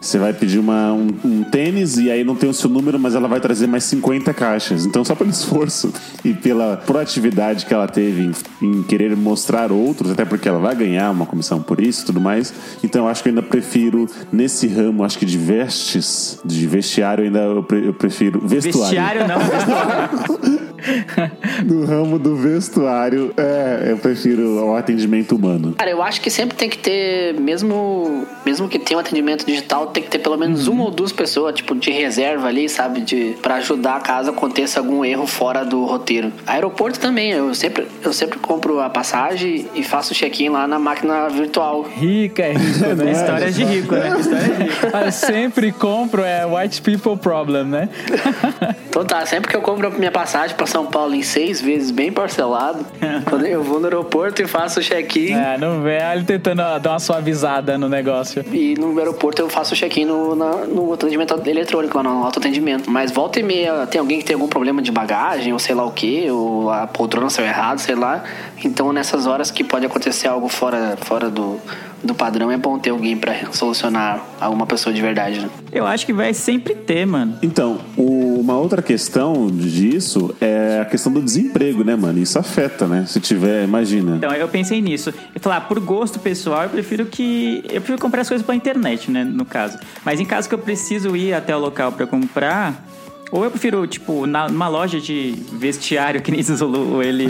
[0.02, 3.14] Você vai pedir uma, um, um tênis e aí não tem o seu número, mas
[3.14, 4.84] ela vai trazer mais 50 caixas.
[4.84, 5.94] Então, só pelo esforço
[6.26, 8.32] e pela proatividade que ela teve em,
[8.66, 12.20] em querer mostrar outros, até porque ela vai ganhar uma comissão por isso e tudo
[12.20, 12.52] mais.
[12.84, 17.24] Então, eu acho que eu ainda prefiro, nesse ramo, acho que de vestes, de vestiário,
[17.24, 18.42] ainda eu, pre- eu prefiro.
[18.44, 18.82] Vestuário.
[18.82, 20.72] Vestiário não, vestuário.
[21.64, 25.76] No ramo do vestuário, é, eu prefiro o atendimento humano.
[25.78, 29.88] Cara, eu acho que sempre tem que ter, mesmo, mesmo que tenha um atendimento digital,
[29.92, 33.02] tem que ter pelo menos uma ou duas pessoas, tipo, de reserva ali, sabe?
[33.02, 36.32] De, pra ajudar caso aconteça algum erro fora do roteiro.
[36.46, 40.80] Aeroporto também, eu sempre, eu sempre compro a passagem e faço o check-in lá na
[40.80, 41.84] máquina virtual.
[41.84, 43.12] Rica é rico, né?
[43.12, 44.20] História de rico, né?
[44.20, 44.88] História de rico.
[44.94, 47.90] Ah, Eu sempre compro é white people problem, né?
[48.92, 51.92] Então tá, sempre que eu compro a minha passagem pra São Paulo em seis vezes,
[51.92, 52.86] bem parcelado,
[53.30, 55.32] quando eu vou no aeroporto e faço o check-in.
[55.32, 58.44] É, não vê ele tentando ó, dar uma suavizada no negócio.
[58.52, 62.90] E no aeroporto eu faço o check-in no, atendimento eletrônico, lá no autoatendimento.
[62.90, 65.84] Mas volta e meia tem alguém que tem algum problema de bagagem, ou sei lá
[65.84, 68.24] o que, ou a poltrona saiu errado, sei lá.
[68.64, 71.60] Então nessas horas que pode acontecer algo fora, fora do,
[72.04, 75.50] do padrão, é bom ter alguém pra solucionar alguma pessoa de verdade, né?
[75.72, 77.38] Eu acho que vai sempre ter, mano.
[77.42, 82.18] Então, o- uma outra questão disso é a questão do desemprego, né, mano?
[82.20, 83.06] Isso afeta, né?
[83.08, 84.16] Se tiver, imagina.
[84.18, 85.14] Então, eu pensei nisso.
[85.34, 87.60] Eu falei, ah, por gosto pessoal, eu prefiro que.
[87.66, 89.24] Eu prefiro comprar as coisas pela internet, né?
[89.24, 89.78] No caso.
[90.04, 92.84] Mas em caso que eu preciso ir até o local pra comprar.
[93.32, 97.28] Ou eu prefiro, tipo, na- numa loja de vestiário, que nem Zulu, ele.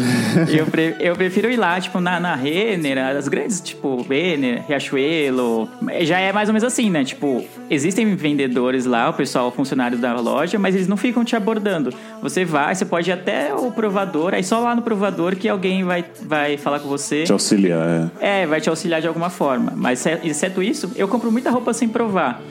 [0.49, 5.69] eu, pre- eu prefiro ir lá, tipo, na, na Renner, as grandes, tipo, Renner, Riachuelo.
[6.01, 7.03] Já é mais ou menos assim, né?
[7.03, 11.93] Tipo, existem vendedores lá, o pessoal, funcionários da loja, mas eles não ficam te abordando.
[12.21, 15.83] Você vai, você pode ir até o provador, aí só lá no provador que alguém
[15.83, 17.23] vai, vai falar com você.
[17.23, 18.41] Te auxiliar, é.
[18.41, 19.73] É, vai te auxiliar de alguma forma.
[19.75, 22.41] Mas ce- exceto isso, eu compro muita roupa sem provar.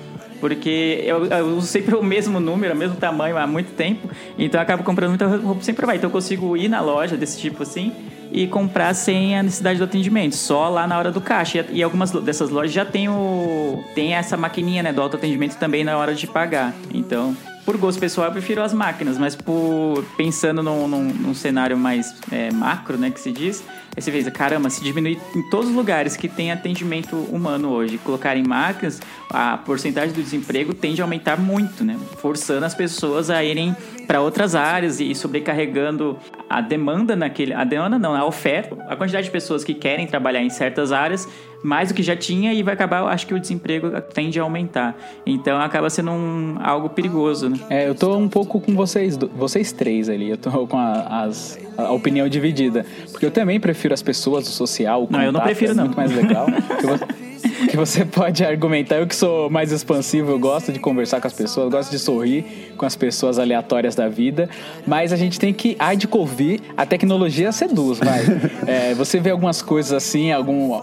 [0.41, 4.09] Porque eu, eu uso sempre o mesmo número, o mesmo tamanho há muito tempo.
[4.39, 5.95] Então eu acabo comprando muita roupa sem provar.
[5.97, 7.93] Então eu consigo ir na loja desse tipo assim
[8.33, 11.67] e comprar sem a necessidade do atendimento, só lá na hora do caixa.
[11.71, 15.97] E algumas dessas lojas já tem o tem essa maquininha, né, do autoatendimento também na
[15.99, 16.73] hora de pagar.
[16.95, 21.77] Então, por gosto pessoal, eu prefiro as máquinas, mas por pensando num, num- num cenário
[21.77, 23.63] mais é, macro, né, que se diz,
[24.01, 27.99] aí você vê, caramba, se diminuir em todos os lugares que tem atendimento humano hoje,
[27.99, 33.45] colocarem máquinas, a porcentagem do desemprego tende a aumentar muito, né, forçando as pessoas a
[33.45, 38.97] irem para outras áreas e sobrecarregando a demanda naquele, a demanda não, a oferta, a
[38.97, 41.29] quantidade de pessoas que querem trabalhar em certas áreas
[41.63, 44.97] mais do que já tinha e vai acabar, acho que o desemprego tende a aumentar.
[45.27, 47.59] Então acaba sendo um, algo perigoso, né?
[47.69, 50.31] É, eu tô um pouco com vocês, vocês três ali.
[50.31, 52.85] Eu tô com a, as- a opinião dividida.
[53.11, 55.75] Porque eu também prefiro as pessoas, o social, o Não, eu não contato, prefiro, é
[55.75, 55.85] não.
[55.85, 56.47] muito mais legal.
[56.81, 58.97] que, vo- que você pode argumentar.
[58.97, 62.73] Eu que sou mais expansivo, eu gosto de conversar com as pessoas, gosto de sorrir
[62.77, 64.49] com as pessoas aleatórias da vida.
[64.87, 68.21] Mas a gente tem que, ai de ouvir, a tecnologia seduz, vai.
[68.67, 70.75] É, você vê algumas coisas assim, algum,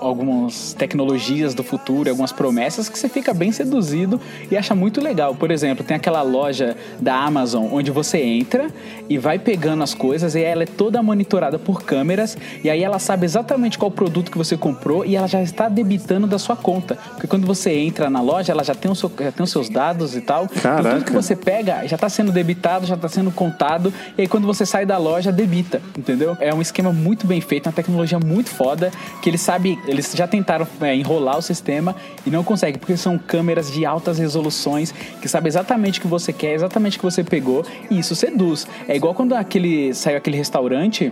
[0.67, 4.19] algumas tecnologias do futuro, algumas promessas que você fica bem seduzido
[4.51, 5.36] e acha muito legal.
[5.36, 8.67] Por exemplo, tem aquela loja da Amazon onde você entra
[9.10, 12.99] e vai pegando as coisas e ela é toda monitorada por câmeras e aí ela
[12.99, 16.95] sabe exatamente qual produto que você comprou e ela já está debitando da sua conta.
[17.12, 19.69] Porque quando você entra na loja, ela já tem, o seu- já tem os seus
[19.69, 20.45] dados e tal.
[20.45, 21.01] Então, tudo Caraca.
[21.01, 23.93] que você pega já tá sendo debitado, já tá sendo contado.
[24.17, 26.36] E aí quando você sai da loja, debita, entendeu?
[26.39, 30.27] É um esquema muito bem feito, uma tecnologia muito foda, que eles sabem, eles já
[30.27, 35.28] tentaram é, enrolar o sistema e não conseguem, porque são câmeras de altas resoluções que
[35.28, 38.65] sabem exatamente o que você quer, exatamente o que você pegou, e isso seduz.
[38.88, 41.12] É igual quando aquele saiu aquele restaurante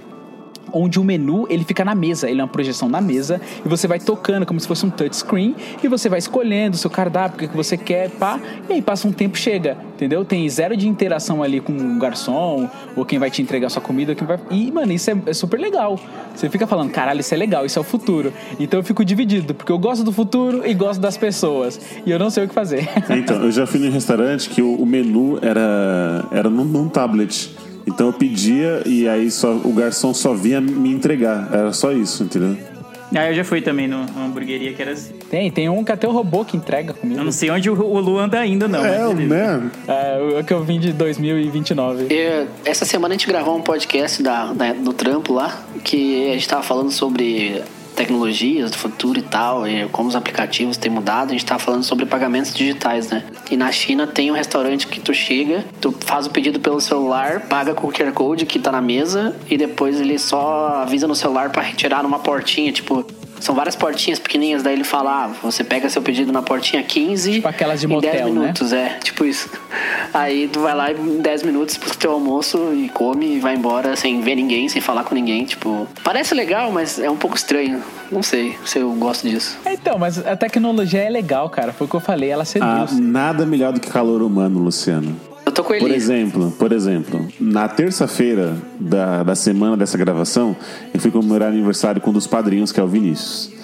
[0.75, 3.87] onde o menu ele fica na mesa, ele é uma projeção na mesa e você
[3.87, 7.49] vai tocando como se fosse um touchscreen e você vai escolhendo o seu cardápio, o
[7.49, 10.25] que você quer, pá, e aí passa um tempo chega, entendeu?
[10.25, 14.13] Tem zero de interação ali com o garçom ou quem vai te entregar sua comida,
[14.13, 14.37] quem vai...
[14.51, 15.99] e mano, isso é, é super legal.
[16.35, 18.33] Você fica falando, caralho, isso é legal, isso é o futuro.
[18.59, 22.19] Então eu fico dividido, porque eu gosto do futuro e gosto das pessoas e eu
[22.19, 22.89] não sei o que fazer.
[23.09, 27.55] Então, eu já fui num restaurante que o, o menu era, era num, num tablet.
[27.87, 31.49] Então eu pedia e aí só, o garçom só vinha me entregar.
[31.53, 32.57] Era só isso, entendeu?
[33.15, 35.13] Ah, eu já fui também no- numa hamburgueria que era assim.
[35.29, 37.21] Tem, tem um que até o robô que entrega comida.
[37.21, 38.83] Eu não sei onde o, o Lu anda ainda, não.
[38.83, 39.69] é, né?
[39.87, 42.07] É, o que eu vim de 2029.
[42.09, 46.33] Eu- essa semana a gente gravou um podcast da, da- do trampo lá, que a
[46.33, 47.61] gente tava falando sobre
[47.95, 51.83] tecnologias do futuro e tal, e como os aplicativos têm mudado, a gente tava falando
[51.83, 53.23] sobre pagamentos digitais, né?
[53.49, 57.41] E na China tem um restaurante que tu chega, tu faz o pedido pelo celular,
[57.47, 61.15] paga com o QR Code que tá na mesa, e depois ele só avisa no
[61.15, 63.05] celular pra retirar numa portinha, tipo.
[63.39, 67.33] São várias portinhas pequenininhas, daí ele fala, ah, você pega seu pedido na portinha 15
[67.33, 68.31] Tipo aquelas de em 10 motel, né?
[68.41, 69.49] minutos, é, tipo isso.
[70.13, 73.95] Aí tu vai lá em 10 minutos pro teu almoço e come e vai embora
[73.95, 75.87] sem ver ninguém, sem falar com ninguém, tipo...
[76.03, 77.83] Parece legal, mas é um pouco estranho.
[78.11, 79.57] Não sei se eu gosto disso.
[79.65, 81.73] Então, mas a tecnologia é legal, cara.
[81.73, 82.99] Foi o que eu falei, ela Ah, seduz.
[82.99, 85.15] nada melhor do que calor humano, Luciano.
[85.45, 85.85] Eu tô com ele.
[85.85, 90.55] Por exemplo, por exemplo, na terça-feira da, da semana dessa gravação,
[90.93, 93.54] eu fui comemorar aniversário com um dos padrinhos, que é o Vinícius.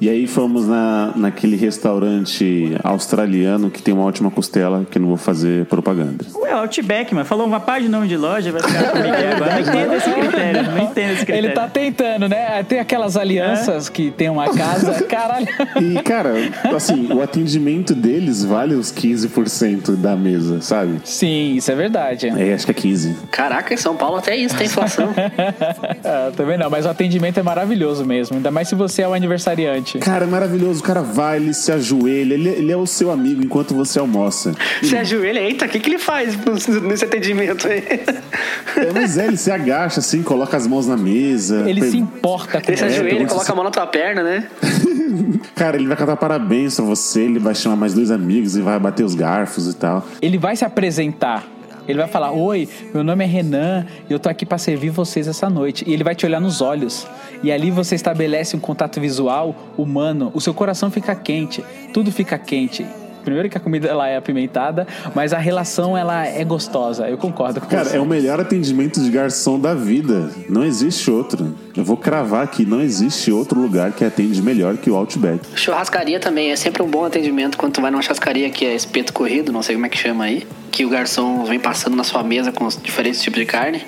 [0.00, 5.08] E aí fomos na, naquele restaurante australiano que tem uma ótima costela, que eu não
[5.08, 6.24] vou fazer propaganda.
[6.36, 7.26] Ué, Outback, mano.
[7.26, 9.52] Falou uma página nome de loja, vai ficar comigo agora.
[9.52, 11.46] Não entendo esse critério, não entendo esse critério.
[11.46, 12.62] Ele tá tentando, né?
[12.62, 15.02] Tem aquelas alianças que tem uma casa.
[15.04, 15.46] Caralho.
[15.80, 16.34] E, cara,
[16.74, 21.00] assim, o atendimento deles vale os 15% da mesa, sabe?
[21.04, 22.28] Sim, isso é verdade.
[22.28, 23.16] É, acho que é 15.
[23.30, 25.10] Caraca, em São Paulo até isso tem inflação.
[26.04, 28.36] Ah, também não, mas o atendimento é maravilhoso mesmo.
[28.36, 29.89] Ainda mais se você é o aniversariante.
[29.98, 30.80] Cara, é maravilhoso.
[30.80, 34.52] O cara vai, ele se ajoelha, ele, ele é o seu amigo enquanto você almoça.
[34.82, 36.36] Você ajoelha, eita, o que, que ele faz
[36.82, 37.82] nesse atendimento aí?
[38.76, 41.68] É, mas é, ele se agacha assim, coloca as mãos na mesa.
[41.68, 43.70] Ele per- se importa com Ele se É, ajoelha, pergunta coloca se- a mão na
[43.70, 44.48] tua perna, né?
[45.56, 48.78] Cara, ele vai cantar parabéns pra você, ele vai chamar mais dois amigos e vai
[48.78, 50.06] bater os garfos e tal.
[50.22, 51.44] Ele vai se apresentar.
[51.88, 55.48] Ele vai falar: Oi, meu nome é Renan eu tô aqui pra servir vocês essa
[55.48, 55.84] noite.
[55.86, 57.06] E ele vai te olhar nos olhos.
[57.42, 60.30] E ali você estabelece um contato visual humano.
[60.34, 61.64] O seu coração fica quente.
[61.92, 62.86] Tudo fica quente.
[63.24, 67.08] Primeiro que a comida ela é apimentada, mas a relação ela é gostosa.
[67.08, 67.96] Eu concordo com Cara, você.
[67.96, 70.30] é o melhor atendimento de garçom da vida.
[70.48, 71.54] Não existe outro.
[71.76, 75.40] Eu vou cravar aqui, não existe outro lugar que atende melhor que o Outback.
[75.54, 79.12] Churrascaria também é sempre um bom atendimento quando tu vai numa churrascaria que é espeto
[79.12, 80.46] corrido, não sei como é que chama aí.
[80.70, 83.82] Que o garçom vem passando na sua mesa com os diferentes tipos de carne.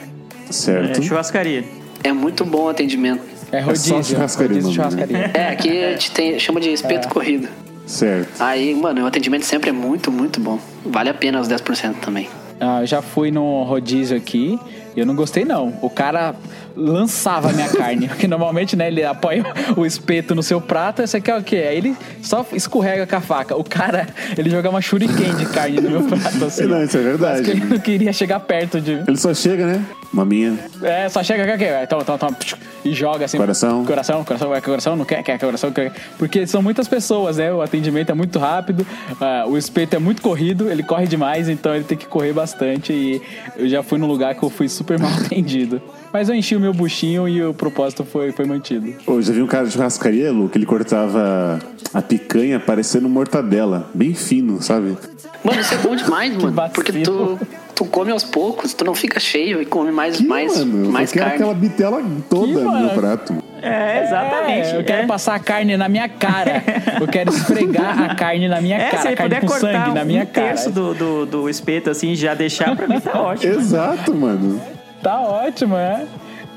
[0.50, 0.98] Certo?
[0.98, 1.64] É, churrascaria.
[2.04, 3.22] É muito bom o atendimento.
[3.50, 3.96] É rodízio.
[3.96, 4.90] só churrascaria rodízio né?
[4.90, 5.30] churrascaria.
[5.34, 7.48] É, aqui a gente tem, chama de espeto corrido.
[7.86, 8.40] Certo.
[8.40, 10.58] Aí, mano, o atendimento sempre é muito, muito bom.
[10.84, 12.28] Vale a pena os 10% também.
[12.60, 14.58] Ah, eu já fui no rodízio aqui
[14.96, 15.74] e eu não gostei não.
[15.82, 16.34] O cara
[16.76, 19.44] lançava a minha carne, porque normalmente, né, ele apoia
[19.76, 21.64] o espeto no seu prato, você quer o quê?
[21.68, 23.56] Aí ele só escorrega com a faca.
[23.56, 26.64] O cara, ele jogava uma shuriken de carne no meu prato, assim.
[26.64, 27.50] Não, isso é verdade.
[27.50, 28.92] Ele não queria chegar perto de...
[29.06, 29.84] Ele só chega, né?
[30.12, 30.58] Maminha.
[30.82, 32.36] É, só chega aqui, aqui, toma, toma, toma,
[32.84, 33.38] e joga assim.
[33.38, 33.84] Coração.
[33.84, 35.92] Coração, coração, vai, coração, não quer, quer, coração, quer.
[36.18, 37.52] Porque são muitas pessoas, né?
[37.52, 38.86] O atendimento é muito rápido,
[39.20, 42.92] ah, o espeto é muito corrido, ele corre demais, então ele tem que correr bastante.
[42.92, 43.22] E
[43.56, 45.80] eu já fui num lugar que eu fui super mal atendido.
[46.12, 48.92] Mas eu enchi o meu buchinho e o propósito foi, foi mantido.
[49.06, 51.58] Ô, já vi um cara de churrascaria, Lu, que ele cortava
[51.92, 53.90] a picanha parecendo mortadela.
[53.94, 54.96] Bem fino, sabe?
[55.44, 56.52] Mano, isso é bom demais, mano.
[56.52, 56.74] vacilo.
[56.74, 57.38] Porque tu,
[57.82, 61.10] tu come aos poucos, tu não fica cheio e come mais, Que, mais, mano, mais
[61.10, 61.42] eu quero carne.
[61.42, 62.90] aquela bitela toda Que, no meu mano?
[62.90, 63.34] prato.
[63.60, 64.68] É, exatamente.
[64.68, 65.06] É, eu quero é.
[65.06, 66.62] passar a carne na minha cara.
[67.00, 69.08] Eu quero esfregar a carne na minha É, se cara.
[69.08, 70.46] ele carne puder com cortar sangue na minha um cara.
[70.48, 73.52] terço do, do, do espeto, assim, já deixar, pra mim tá ótimo.
[73.54, 74.60] Exato, mano.
[75.02, 76.04] Tá ótimo, é.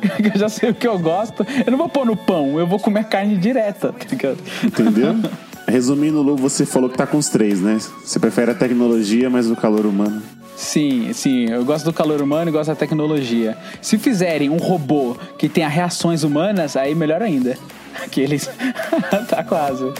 [0.34, 1.46] Eu já sei o que eu gosto.
[1.66, 4.38] Eu não vou pôr no pão, eu vou comer carne direta, tá ligado?
[4.64, 5.16] Entendeu?
[5.68, 7.78] Resumindo, Lu, você falou que tá com os três, né?
[8.04, 10.22] Você prefere a tecnologia, mas o calor humano.
[10.56, 13.58] Sim, sim, eu gosto do calor humano e gosto da tecnologia.
[13.82, 17.58] Se fizerem um robô que tenha reações humanas, aí melhor ainda.
[18.04, 18.50] Aqueles.
[19.30, 19.92] tá quase.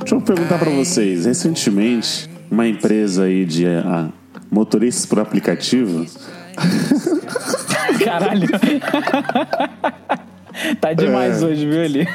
[0.00, 1.24] Deixa eu perguntar pra vocês.
[1.24, 4.10] Recentemente, uma empresa aí de ah,
[4.54, 6.06] motoristas por aplicativo
[8.04, 8.48] Caralho.
[10.80, 11.46] tá demais É.
[11.46, 12.06] hoje, viu, ali?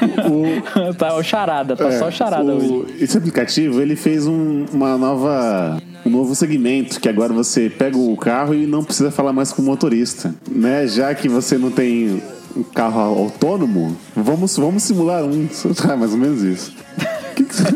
[0.98, 2.94] tá o charada, tá só o charada É, o- hoje.
[3.00, 8.16] Esse aplicativo ele fez um- uma nova um novo segmento que agora você pega o
[8.16, 10.86] carro e não precisa falar mais com o motorista, né?
[10.86, 12.22] Já que você não tem
[12.56, 15.46] um carro autônomo, vamos vamos simular um,
[15.88, 16.72] ah, mais ou menos isso.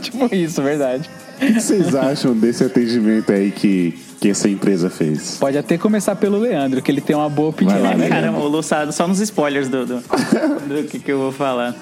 [0.01, 1.09] tipo isso, verdade.
[1.37, 5.37] O que vocês acham desse atendimento aí que que essa empresa fez?
[5.39, 7.83] Pode até começar pelo Leandro, que ele tem uma boa opinião.
[7.83, 8.09] Lá, né?
[8.09, 9.97] Caramba, o Luçado só nos spoilers do, do,
[10.67, 11.75] do que, que eu vou falar.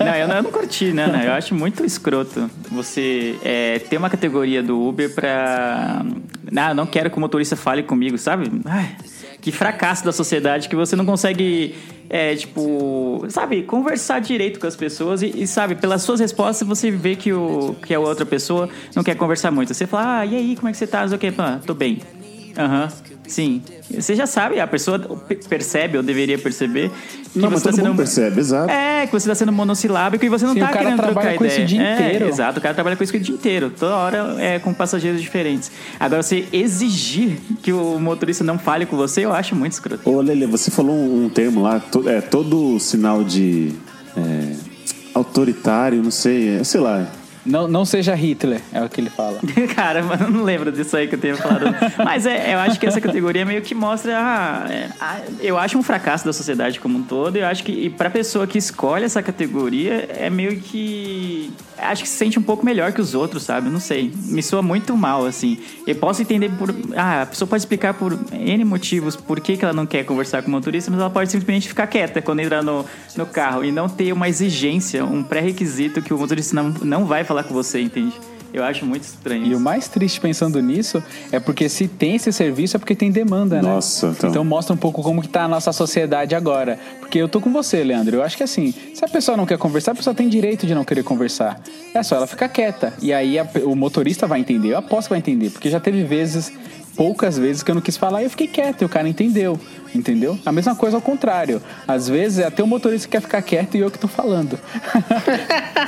[0.00, 1.28] Não, eu não, eu não curti, né, né?
[1.28, 6.04] Eu acho muito escroto você é, ter uma categoria do Uber pra.
[6.56, 8.50] Ah, não quero que o motorista fale comigo, sabe?
[8.64, 8.96] Ai,
[9.42, 11.74] que fracasso da sociedade que você não consegue,
[12.08, 16.92] é, tipo, sabe, conversar direito com as pessoas e, e, sabe, pelas suas respostas você
[16.92, 19.74] vê que, o, que a outra pessoa não quer conversar muito.
[19.74, 21.00] Você fala, ah, e aí, como é que você tá?
[21.00, 21.34] Não sei o quê.
[21.36, 22.00] Ah, tô bem.
[22.56, 22.88] Aham,
[23.26, 23.62] sim.
[23.90, 26.90] Você já sabe, a pessoa pe- percebe, ou deveria perceber,
[27.32, 27.96] que Não, você tá mundo sendo.
[27.96, 28.70] percebe, exato.
[28.70, 31.38] É, que você tá sendo monossilábico e você não tá o cara querendo trabalha trocar
[31.38, 31.64] com isso ideia.
[31.64, 32.28] o dia É, inteiro.
[32.28, 33.70] Exato, o cara trabalha com isso o dia inteiro.
[33.78, 35.70] Toda hora é com passageiros diferentes.
[36.00, 40.08] Agora, você exigir que o motorista não fale com você, eu acho muito escroto.
[40.08, 43.72] Ô, Lele, você falou um, um termo lá, to- é, todo sinal de
[44.16, 44.54] é,
[45.14, 47.06] autoritário, não sei, é, sei lá.
[47.44, 49.40] Não, não seja Hitler, é o que ele fala.
[49.74, 51.74] Cara, mas eu não lembro disso aí que eu tenho falado.
[51.98, 54.16] Mas é, eu acho que essa categoria meio que mostra.
[54.16, 54.88] ah, é,
[55.40, 57.36] eu acho um fracasso da sociedade como um todo.
[57.36, 61.52] Eu acho que e pra pessoa que escolhe essa categoria, é meio que.
[61.78, 63.68] Acho que se sente um pouco melhor que os outros, sabe?
[63.68, 64.12] Não sei.
[64.26, 65.58] Me soa muito mal, assim.
[65.84, 66.72] Eu posso entender por.
[66.94, 70.42] Ah, a pessoa pode explicar por N motivos por que, que ela não quer conversar
[70.42, 73.72] com o motorista, mas ela pode simplesmente ficar quieta quando entrar no, no carro e
[73.72, 77.80] não ter uma exigência, um pré-requisito que o motorista não, não vai falar com você,
[77.80, 78.12] entende?
[78.52, 79.44] Eu acho muito estranho.
[79.46, 79.60] E o isso.
[79.60, 83.62] mais triste pensando nisso é porque se tem esse serviço é porque tem demanda, né?
[83.62, 84.28] Nossa, então.
[84.28, 86.78] Então mostra um pouco como que tá a nossa sociedade agora.
[87.00, 88.16] Porque eu tô com você, Leandro.
[88.16, 90.74] Eu acho que assim, se a pessoa não quer conversar, a pessoa tem direito de
[90.74, 91.62] não querer conversar.
[91.94, 92.92] É só ela ficar quieta.
[93.00, 95.48] E aí a- o motorista vai entender, eu aposto que vai entender.
[95.48, 96.52] Porque já teve vezes,
[96.96, 99.58] poucas vezes, que eu não quis falar e eu fiquei quieto e o cara entendeu.
[99.94, 100.38] Entendeu?
[100.46, 101.60] A mesma coisa ao contrário.
[101.86, 104.58] Às vezes é até o motorista que quer ficar quieto e eu que tô falando.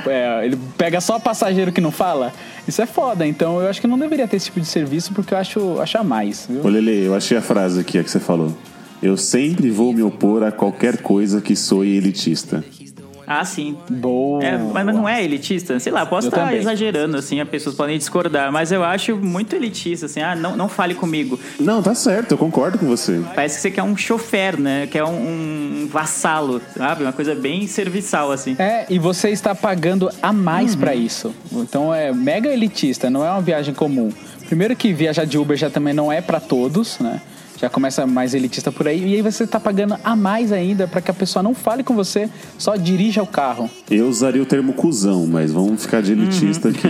[0.07, 2.33] É, ele pega só passageiro que não fala.
[2.69, 3.27] Isso é foda.
[3.27, 5.97] Então eu acho que não deveria ter esse tipo de serviço porque eu acho, acho
[5.97, 6.47] a mais.
[6.49, 6.63] Viu?
[6.63, 8.55] Ô, Lele, eu achei a frase aqui a que você falou.
[9.03, 12.63] Eu sempre vou me opor a qualquer coisa que soe elitista.
[13.27, 13.77] Ah, sim.
[13.89, 14.43] Boa.
[14.45, 15.79] É, mas não é elitista?
[15.81, 16.59] Sei lá, posso Eu estar também.
[16.59, 20.69] exagerando, assim, as pessoas podem discordar, mas eu acho muito elitista, assim, ah, não, não
[20.69, 21.39] fale comigo.
[21.59, 23.23] Não, tá certo, eu concordo com você.
[23.35, 24.87] Parece que você quer um chofer, né?
[24.91, 25.09] Quer um,
[25.85, 27.03] um vassalo, sabe?
[27.03, 28.57] Uma coisa bem serviçal, assim.
[28.59, 31.35] É, e você está pagando a mais pra isso.
[31.53, 34.11] Então é mega elitista, não é uma viagem comum.
[34.55, 37.21] Primeiro que viajar de Uber já também não é pra todos, né?
[37.61, 39.03] Já começa mais elitista por aí.
[39.05, 41.93] E aí você tá pagando a mais ainda pra que a pessoa não fale com
[41.93, 43.69] você, só dirija o carro.
[43.91, 46.87] Eu usaria o termo cuzão, mas vamos ficar de elitista aqui.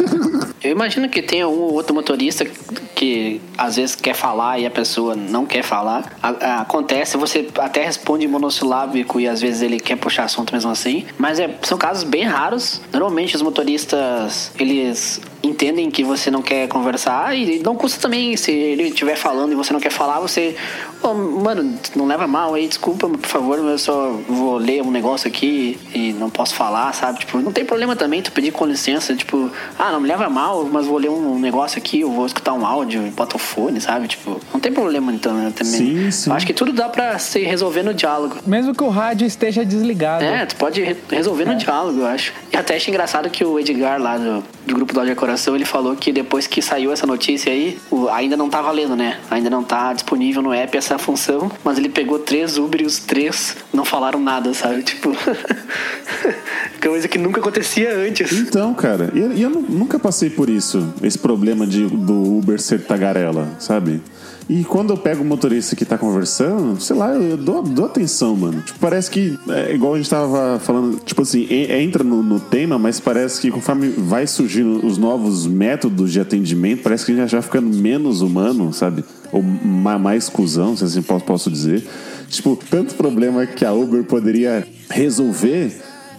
[0.64, 2.46] Eu imagino que tenha um ou outro motorista
[2.94, 6.16] que às vezes quer falar e a pessoa não quer falar.
[6.22, 10.70] A- a- acontece, você até responde monossilábico e às vezes ele quer puxar assunto mesmo
[10.70, 11.04] assim.
[11.18, 12.80] Mas é, são casos bem raros.
[12.92, 18.50] Normalmente os motoristas, eles entendem que você não quer conversar e não custa também se
[18.52, 20.54] ele estiver falando e você não quer falar, você...
[21.02, 25.26] "Ô, mano, não leva mal aí, desculpa, por favor, eu só vou ler um negócio
[25.26, 27.18] aqui e não posso falar, sabe?
[27.20, 30.64] Tipo, não tem problema também tu pedir com licença, tipo, ah, não me leva mal,
[30.70, 33.80] mas vou ler um negócio aqui, eu vou escutar um áudio e bota o fone,
[33.80, 34.06] sabe?
[34.06, 35.72] Tipo, não tem problema então, né, também.
[35.72, 36.30] Sim, sim.
[36.30, 38.36] Eu acho que tudo dá pra se resolver no diálogo.
[38.46, 40.24] Mesmo que o rádio esteja desligado.
[40.24, 42.32] É, tu pode re- resolver no diálogo, eu acho.
[42.52, 45.64] E até achei engraçado que o Edgar lá do, do grupo do Ódio Coração, ele
[45.64, 47.78] falou que depois que saiu essa notícia aí,
[48.12, 49.18] ainda não tá valendo, né?
[49.30, 52.98] Ainda não tá disponível no app essa função, mas ele pegou três Uber e os
[52.98, 54.82] três não falaram nada, sabe?
[54.92, 55.10] Tipo,
[56.80, 58.32] coisa que nunca acontecia antes.
[58.32, 62.60] Então, cara, e eu, eu nu- nunca passei por isso, esse problema de, do Uber
[62.60, 64.00] ser tagarela, sabe?
[64.48, 68.36] E quando eu pego o motorista que tá conversando, sei lá, eu dou, dou atenção,
[68.36, 68.60] mano.
[68.60, 72.78] Tipo, parece que, é igual a gente tava falando, tipo assim, entra no, no tema,
[72.78, 77.30] mas parece que conforme vai surgindo os novos métodos de atendimento, parece que a gente
[77.30, 79.04] já vai ficando menos humano, sabe?
[79.30, 81.86] Ou ma- mais cuzão, se assim posso dizer.
[82.28, 85.70] Tipo, tanto problema que a Uber poderia resolver,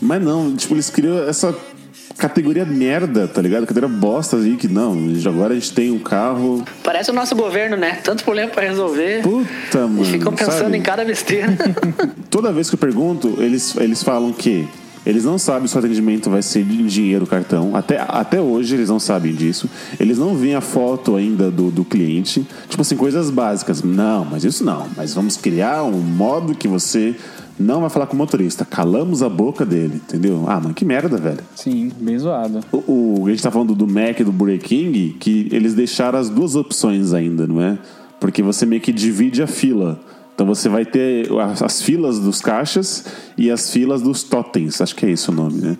[0.01, 1.55] mas não, tipo, eles criam essa
[2.17, 3.65] categoria merda, tá ligado?
[3.65, 4.97] Categoria bosta aí que não.
[5.27, 6.63] Agora a gente tem um carro.
[6.83, 7.99] Parece o nosso governo, né?
[8.03, 9.21] Tanto problema pra resolver.
[9.21, 10.05] Puta, E mano.
[10.05, 10.77] ficam pensando sabe?
[10.77, 11.55] em cada besteira.
[12.29, 14.67] Toda vez que eu pergunto, eles, eles falam que
[15.05, 17.75] eles não sabem se o atendimento vai ser em dinheiro, cartão.
[17.75, 19.69] Até, até hoje eles não sabem disso.
[19.99, 22.47] Eles não veem a foto ainda do, do cliente.
[22.69, 23.83] Tipo assim, coisas básicas.
[23.83, 24.87] Não, mas isso não.
[24.95, 27.15] Mas vamos criar um modo que você
[27.59, 28.65] não vai falar com o motorista.
[28.65, 30.45] Calamos a boca dele, entendeu?
[30.47, 31.39] Ah, mano, que merda, velho.
[31.55, 32.59] Sim, bem zoado.
[32.71, 36.17] O, o- a gente tá falando do Mac e do Burger King, que eles deixaram
[36.19, 37.77] as duas opções ainda, não é?
[38.19, 39.99] Porque você meio que divide a fila.
[40.35, 43.05] Então você vai ter as, as filas dos caixas
[43.37, 44.81] e as filas dos totens.
[44.81, 45.77] Acho que é esse o nome, né?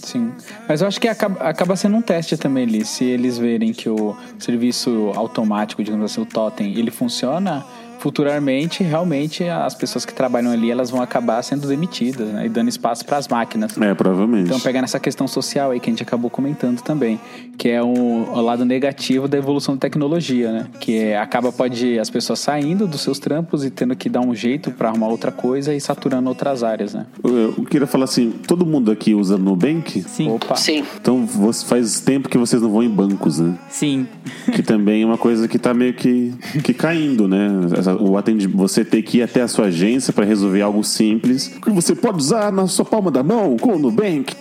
[0.00, 0.30] Sim.
[0.68, 2.84] Mas eu acho que acaba, acaba sendo um teste também ali.
[2.84, 7.64] Se eles verem que o serviço automático, digamos assim, o totem, ele funciona,
[8.04, 12.44] futuramente, realmente, as pessoas que trabalham ali, elas vão acabar sendo demitidas, né?
[12.44, 13.80] E dando espaço para as máquinas.
[13.80, 14.44] É, provavelmente.
[14.44, 17.18] Então, pegar nessa questão social aí que a gente acabou comentando também,
[17.56, 20.66] que é o, o lado negativo da evolução da tecnologia, né?
[20.78, 24.34] Que é, acaba pode as pessoas saindo dos seus trampos e tendo que dar um
[24.34, 27.06] jeito para arrumar outra coisa e saturando outras áreas, né?
[27.24, 30.02] Eu, eu queria falar assim: todo mundo aqui usa Nubank?
[30.02, 30.30] Sim.
[30.30, 30.56] Opa.
[30.56, 30.84] Sim.
[31.00, 33.54] Então você, faz tempo que vocês não vão em bancos, né?
[33.70, 34.06] Sim.
[34.52, 37.48] Que também é uma coisa que tá meio que, que caindo, né?
[37.78, 41.48] Essa- O atendi, você ter que ir até a sua agência para resolver algo simples
[41.48, 44.34] que você pode usar na sua palma da mão com o Nubank.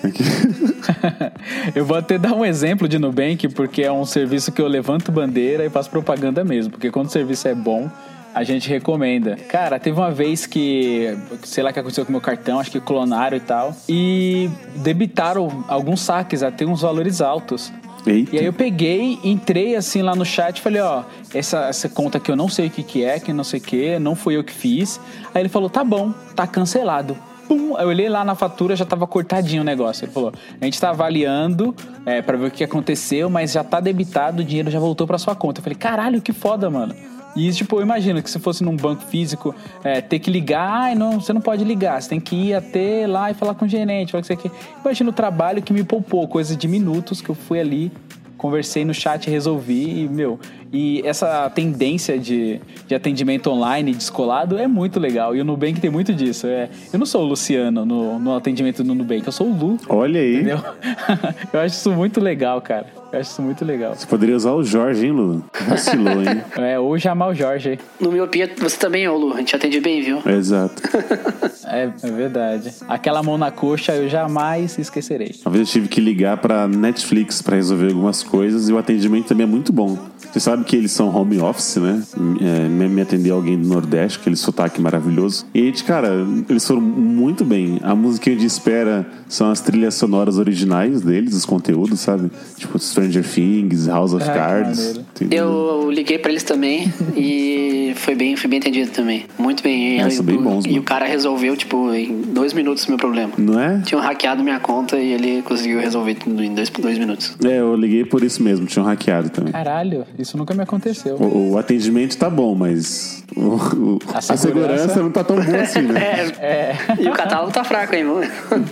[1.76, 5.12] eu vou até dar um exemplo de Nubank, porque é um serviço que eu levanto
[5.12, 6.72] bandeira e faço propaganda mesmo.
[6.72, 7.90] Porque quando o serviço é bom,
[8.34, 9.38] a gente recomenda.
[9.48, 12.80] Cara, teve uma vez que, sei lá o que aconteceu com meu cartão, acho que
[12.80, 17.72] clonaram e tal, e debitaram alguns saques, até uns valores altos.
[18.06, 18.36] Eita.
[18.36, 22.18] E aí eu peguei, entrei assim lá no chat e falei, ó, essa, essa conta
[22.18, 24.36] aqui eu não sei o que que é, que não sei o que, não fui
[24.36, 25.00] eu que fiz.
[25.34, 27.18] Aí ele falou, tá bom, tá cancelado.
[27.48, 30.06] Pum, eu olhei lá na fatura, já tava cortadinho o negócio.
[30.06, 33.80] Ele falou, a gente tá avaliando é, para ver o que aconteceu, mas já tá
[33.80, 35.60] debitado, o dinheiro já voltou pra sua conta.
[35.60, 36.96] Eu falei, caralho, que foda, mano.
[37.36, 40.96] E tipo, eu imagino que se fosse num banco físico, é, ter que ligar, ai,
[40.96, 43.68] não, você não pode ligar, você tem que ir até lá e falar com o
[43.68, 44.52] gerente, falar que você quer.
[44.82, 47.92] Imagina o trabalho que me poupou, coisa de minutos que eu fui ali,
[48.38, 50.40] conversei no chat, resolvi e, meu,
[50.74, 55.36] e essa tendência de, de atendimento online descolado é muito legal.
[55.36, 56.48] E o Nubank tem muito disso.
[56.48, 59.80] É, eu não sou o Luciano no, no atendimento do Nubank, eu sou o Lu.
[59.88, 60.38] Olha aí.
[60.38, 60.60] Entendeu?
[61.54, 62.88] eu acho isso muito legal, cara.
[63.12, 63.94] Eu acho isso muito legal.
[63.94, 65.46] Você poderia usar o Jorge, hein, Lu?
[65.70, 66.42] Vacilou, hein?
[66.58, 67.80] É, ou chamar o Jorge aí.
[68.00, 69.34] No Miopia, você também, ô Lu.
[69.34, 70.22] A gente atende bem, viu?
[70.26, 70.82] Exato.
[71.66, 72.72] É, é verdade.
[72.88, 75.34] Aquela mão na coxa eu jamais esquecerei.
[75.44, 79.28] Uma vez eu tive que ligar pra Netflix pra resolver algumas coisas e o atendimento
[79.30, 79.98] também é muito bom.
[80.34, 82.02] Você sabe que eles são home office, né?
[82.42, 85.46] É, me atendeu alguém do Nordeste, aquele sotaque maravilhoso.
[85.54, 86.10] E, cara,
[86.50, 87.80] eles foram muito bem.
[87.84, 92.32] A musiquinha de espera são as trilhas sonoras originais deles, os conteúdos, sabe?
[92.58, 95.00] Tipo Stranger Things, House of que Cards.
[95.30, 99.26] Eu liguei pra eles também e foi bem, foi bem atendido também.
[99.38, 100.02] Muito bem.
[100.02, 100.82] É, E- são bem bons, E mano.
[100.82, 103.32] o cara resolveu, tipo, em dois minutos o meu problema.
[103.38, 103.82] Não é?
[103.86, 107.36] Tinham hackeado minha conta e ele conseguiu resolver tudo em dois, dois minutos.
[107.46, 109.52] É, eu liguei por isso mesmo, tinham hackeado também.
[109.54, 111.16] Caralho, isso nunca me aconteceu.
[111.16, 114.38] O, o atendimento tá bom, mas o- o- A a, segurança...
[114.38, 116.32] segurança não tá tão boa assim, né?
[116.40, 116.76] É.
[117.00, 118.32] E o catálogo tá fraco, hein, mano?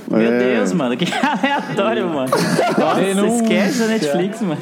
[0.09, 0.39] Meu É.
[0.55, 2.31] Deus, mano, que aleatório, mano.
[2.77, 3.41] Nossa, Denúncia.
[3.43, 4.61] esquece da Netflix, mano.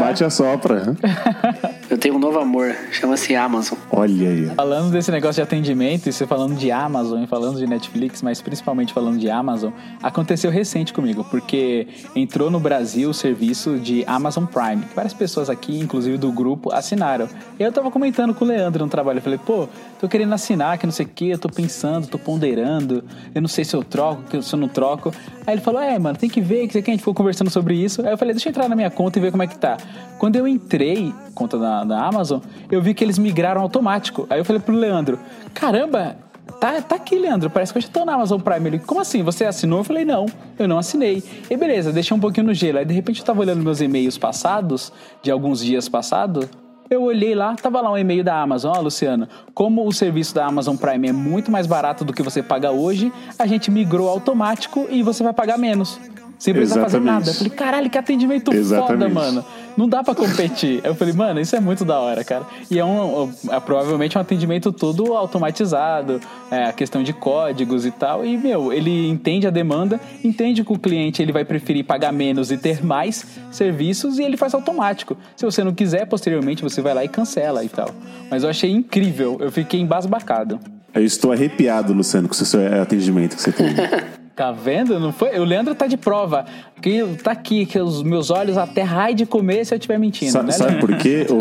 [0.00, 0.94] Bate a sopra.
[1.90, 3.76] Eu tenho um novo amor, chama-se Amazon.
[3.90, 4.46] Olha aí.
[4.54, 8.40] Falando desse negócio de atendimento, e você falando de Amazon e falando de Netflix, mas
[8.40, 14.44] principalmente falando de Amazon, aconteceu recente comigo, porque entrou no Brasil o serviço de Amazon
[14.44, 17.28] Prime, que várias pessoas aqui, inclusive do grupo, assinaram.
[17.58, 19.68] E eu tava comentando com o Leandro no trabalho, eu falei, pô,
[20.00, 23.02] tô querendo assinar, que não sei o que, eu tô pensando, tô ponderando,
[23.34, 25.12] eu não sei se eu troco, se eu não troco.
[25.44, 27.50] Aí ele falou, é, mano, tem que ver, que sei que a gente ficou conversando
[27.50, 28.00] sobre isso.
[28.06, 29.76] Aí eu falei, deixa eu entrar na minha conta e ver como é que tá.
[30.20, 32.40] Quando eu entrei, conta da, da Amazon,
[32.70, 34.26] eu vi que eles migraram automático.
[34.30, 35.18] Aí eu falei pro Leandro,
[35.54, 36.16] caramba,
[36.58, 37.48] Tá, tá aqui, Leandro.
[37.48, 38.68] Parece que eu já tô na Amazon Prime.
[38.68, 39.22] Ele, como assim?
[39.22, 39.80] Você assinou?
[39.80, 40.26] Eu falei, não,
[40.58, 41.22] eu não assinei.
[41.48, 42.78] E beleza, deixei um pouquinho no gelo.
[42.78, 46.46] Aí de repente eu tava olhando meus e-mails passados, de alguns dias passados.
[46.90, 49.28] Eu olhei lá, tava lá um e-mail da Amazon, ó, Luciano.
[49.54, 53.12] Como o serviço da Amazon Prime é muito mais barato do que você paga hoje,
[53.38, 56.00] a gente migrou automático e você vai pagar menos.
[56.36, 57.28] Sem precisar fazer nada.
[57.28, 59.12] Eu falei, caralho, que atendimento foda, Exatamente.
[59.12, 59.44] mano.
[59.80, 60.82] Não dá pra competir.
[60.84, 62.44] Eu falei, mano, isso é muito da hora, cara.
[62.70, 66.20] E é, um, é provavelmente um atendimento todo automatizado,
[66.50, 68.22] é, a questão de códigos e tal.
[68.22, 72.52] E, meu, ele entende a demanda, entende que o cliente ele vai preferir pagar menos
[72.52, 75.16] e ter mais serviços e ele faz automático.
[75.34, 77.88] Se você não quiser, posteriormente você vai lá e cancela e tal.
[78.30, 80.60] Mas eu achei incrível, eu fiquei embasbacado.
[80.92, 83.68] Eu estou arrepiado, Luciano, com o seu atendimento que você tem.
[84.40, 84.98] Tá vendo?
[84.98, 85.38] Não foi?
[85.38, 86.46] O Leandro tá de prova.
[86.80, 90.32] Que tá aqui, que os meus olhos até raio de comer se eu estiver mentindo,
[90.32, 90.50] Sa- né?
[90.50, 90.86] Sabe Leandro?
[90.88, 91.34] por quê, ô,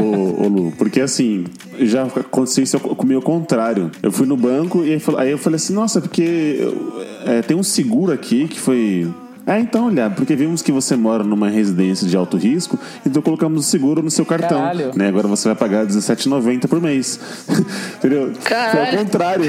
[0.43, 0.73] ô, Lu?
[0.77, 1.45] Porque assim,
[1.79, 3.89] já aconteceu isso comigo ao contrário.
[4.03, 7.63] Eu fui no banco e aí, eu falei assim, nossa, porque eu- é, tem um
[7.63, 9.07] seguro aqui que foi.
[9.47, 13.65] Ah, então, olha, porque vimos que você mora numa residência de alto risco, então colocamos
[13.65, 14.59] o seguro no seu cartão.
[14.59, 14.91] Caralho.
[14.93, 15.07] Né?
[15.07, 17.17] Agora você vai pagar R$17,90 por mês.
[17.97, 18.33] Entendeu?
[18.33, 18.91] Foi Caralho.
[18.99, 19.45] ao contrário.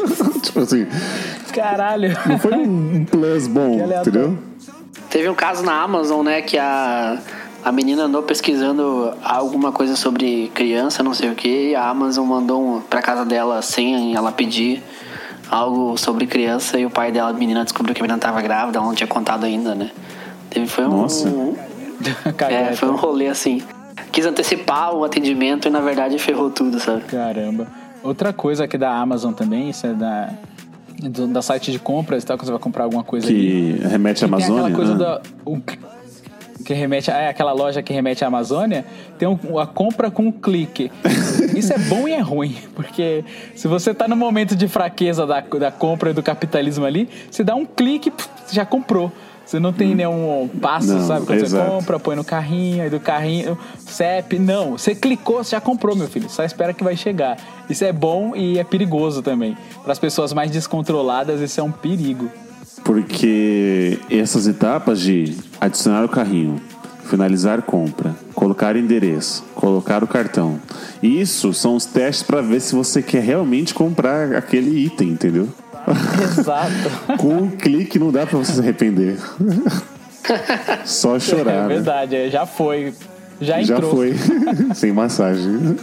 [0.42, 0.86] tipo assim,
[1.54, 2.16] Caralho.
[2.26, 4.38] não foi um, plus bom, entendeu?
[5.10, 7.18] Teve um caso na Amazon, né, que a,
[7.64, 12.26] a menina andou pesquisando alguma coisa sobre criança, não sei o que, e a Amazon
[12.26, 14.82] mandou um, pra casa dela sem ela pedir
[15.50, 18.78] algo sobre criança e o pai dela, a menina, descobriu que a menina tava grávida,
[18.78, 19.90] ela não tinha contado ainda, né?
[20.50, 21.28] Teve, foi um, Nossa.
[22.50, 23.62] É, foi um rolê assim.
[24.12, 27.02] Quis antecipar o atendimento e na verdade ferrou tudo, sabe?
[27.02, 27.66] Caramba.
[28.02, 30.28] Outra coisa aqui da Amazon também, isso é da,
[31.02, 33.78] do, da site de compras e tal, quando você vai comprar alguma coisa ali.
[33.80, 34.62] Que remete à tem Amazônia.
[34.62, 34.98] aquela coisa né?
[34.98, 35.22] da.
[35.44, 35.60] o-
[36.64, 38.86] que remete a, é aquela loja que remete à Amazônia,
[39.18, 40.90] tem um- a compra com um clique.
[41.54, 43.22] Isso é bom e é ruim, porque
[43.54, 47.44] se você tá no momento de fraqueza da, da compra e do capitalismo ali, você
[47.44, 49.12] dá um clique, pff, já comprou.
[49.44, 51.26] Você não tem nenhum passo, Não, sabe?
[51.26, 51.64] Quando exato.
[51.64, 54.38] você compra, põe no carrinho, aí do carrinho, CEP.
[54.38, 56.28] Não, você clicou, você já comprou, meu filho.
[56.30, 57.36] Só espera que vai chegar.
[57.68, 59.56] Isso é bom e é perigoso também.
[59.82, 62.30] Para as pessoas mais descontroladas, isso é um perigo.
[62.82, 66.60] Porque essas etapas de adicionar o carrinho,
[67.04, 70.58] finalizar compra, colocar endereço, colocar o cartão,
[71.02, 75.48] isso são os testes para ver se você quer realmente comprar aquele item, entendeu?
[76.38, 77.16] Exato.
[77.18, 79.18] Com um clique não dá para você se arrepender.
[80.84, 81.52] Só chorar.
[81.52, 81.68] é né?
[81.68, 82.94] verdade, é, já foi.
[83.40, 83.90] Já Já entrou.
[83.90, 84.14] foi.
[84.74, 85.76] Sem massagem.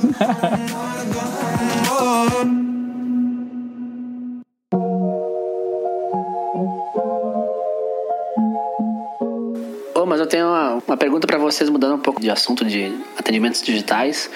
[10.11, 13.61] Mas eu tenho uma, uma pergunta pra vocês, mudando um pouco de assunto de atendimentos
[13.61, 14.29] digitais.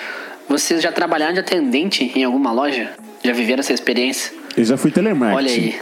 [0.47, 2.91] Vocês já trabalharam de atendente em alguma loja?
[3.22, 4.32] Já viveram essa experiência?
[4.58, 5.38] Eu já fui telemarketing.
[5.38, 5.76] Olha aí.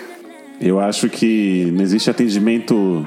[0.59, 3.05] Eu acho que não existe atendimento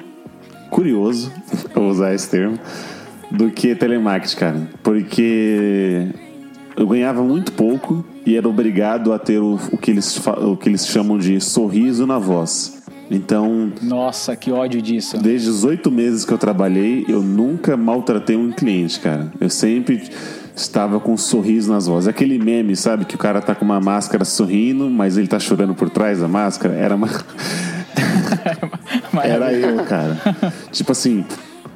[0.70, 1.32] curioso,
[1.74, 2.58] vou usar esse termo,
[3.30, 4.70] do que telemarketing, cara.
[4.82, 6.08] Porque
[6.76, 10.68] eu ganhava muito pouco e era obrigado a ter o, o que, eles, o que
[10.68, 12.82] eles chamam de sorriso na voz.
[13.10, 15.16] Então, Nossa, que ódio disso.
[15.18, 19.32] desde os oito meses que eu trabalhei, eu nunca maltratei um cliente, cara.
[19.40, 20.02] Eu sempre
[20.56, 22.08] estava com um sorriso nas vozes.
[22.08, 23.04] Aquele meme, sabe?
[23.04, 26.26] Que o cara tá com uma máscara sorrindo, mas ele tá chorando por trás da
[26.26, 26.74] máscara.
[26.74, 27.08] Era uma.
[29.22, 30.16] Era eu, cara.
[30.72, 31.24] tipo assim,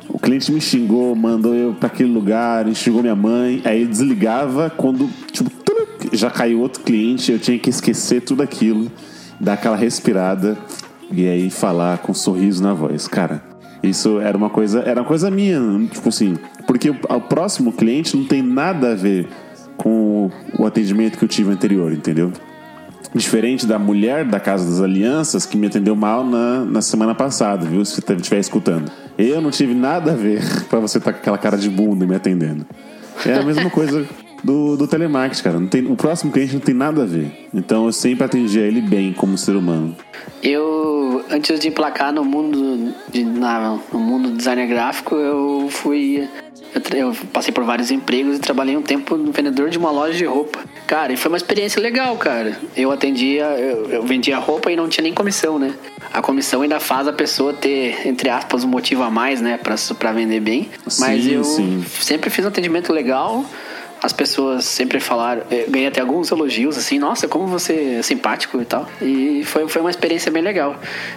[0.08, 3.60] o cliente me xingou, mandou eu pra aquele lugar, xingou minha mãe.
[3.64, 5.50] Aí desligava quando, tipo,
[6.12, 8.90] já caiu outro cliente, eu tinha que esquecer tudo aquilo,
[9.38, 10.56] dar aquela respirada
[11.12, 13.06] e aí falar com um sorriso na voz.
[13.06, 13.49] Cara,
[13.82, 15.60] isso era uma coisa, era uma coisa minha,
[15.90, 19.28] tipo assim, porque o, próximo cliente não tem nada a ver
[19.76, 22.32] com o atendimento que eu tive anterior, entendeu?
[23.14, 27.66] Diferente da mulher da Casa das Alianças que me atendeu mal na, na semana passada,
[27.66, 27.84] viu?
[27.84, 28.92] Se você estiver escutando.
[29.18, 32.14] Eu não tive nada a ver pra você estar com aquela cara de bunda me
[32.14, 32.64] atendendo.
[33.26, 34.06] É a mesma coisa
[34.42, 35.60] do, do telemarketing, cara.
[35.60, 37.48] Não tem, o próximo cliente não tem nada a ver.
[37.52, 39.96] Então eu sempre atendia ele bem como ser humano.
[40.42, 46.28] Eu, antes de emplacar no mundo de, na, no mundo do designer gráfico, eu fui.
[46.74, 50.16] Eu, eu passei por vários empregos e trabalhei um tempo no vendedor de uma loja
[50.16, 50.60] de roupa.
[50.86, 52.58] Cara, e foi uma experiência legal, cara.
[52.76, 55.74] Eu atendia, eu, eu vendia roupa e não tinha nem comissão, né?
[56.12, 59.76] A comissão ainda faz a pessoa ter, entre aspas, um motivo a mais, né, pra,
[59.98, 60.68] pra vender bem.
[60.98, 61.84] Mas Sim, eu sim.
[61.88, 63.44] sempre fiz um atendimento legal.
[64.02, 68.60] As pessoas sempre falaram, eh, ganhei até alguns elogios, assim, nossa, como você é simpático
[68.60, 68.88] e tal.
[69.00, 70.76] E foi, foi uma experiência bem legal.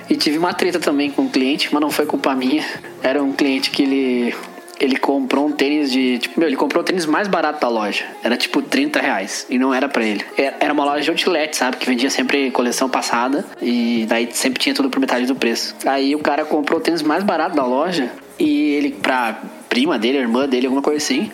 [0.09, 2.63] E tive uma treta também com um cliente, mas não foi culpa minha.
[3.01, 4.35] Era um cliente que ele.
[4.79, 6.17] Ele comprou um tênis de.
[6.17, 8.03] Tipo, meu, ele comprou o tênis mais barato da loja.
[8.21, 9.45] Era tipo 30 reais.
[9.49, 10.25] E não era pra ele.
[10.35, 11.77] Era era uma loja de outlet, sabe?
[11.77, 13.45] Que vendia sempre coleção passada.
[13.61, 15.75] E daí sempre tinha tudo por metade do preço.
[15.85, 18.09] Aí o cara comprou o tênis mais barato da loja.
[18.39, 21.31] E ele, pra prima dele, irmã dele, alguma coisa assim.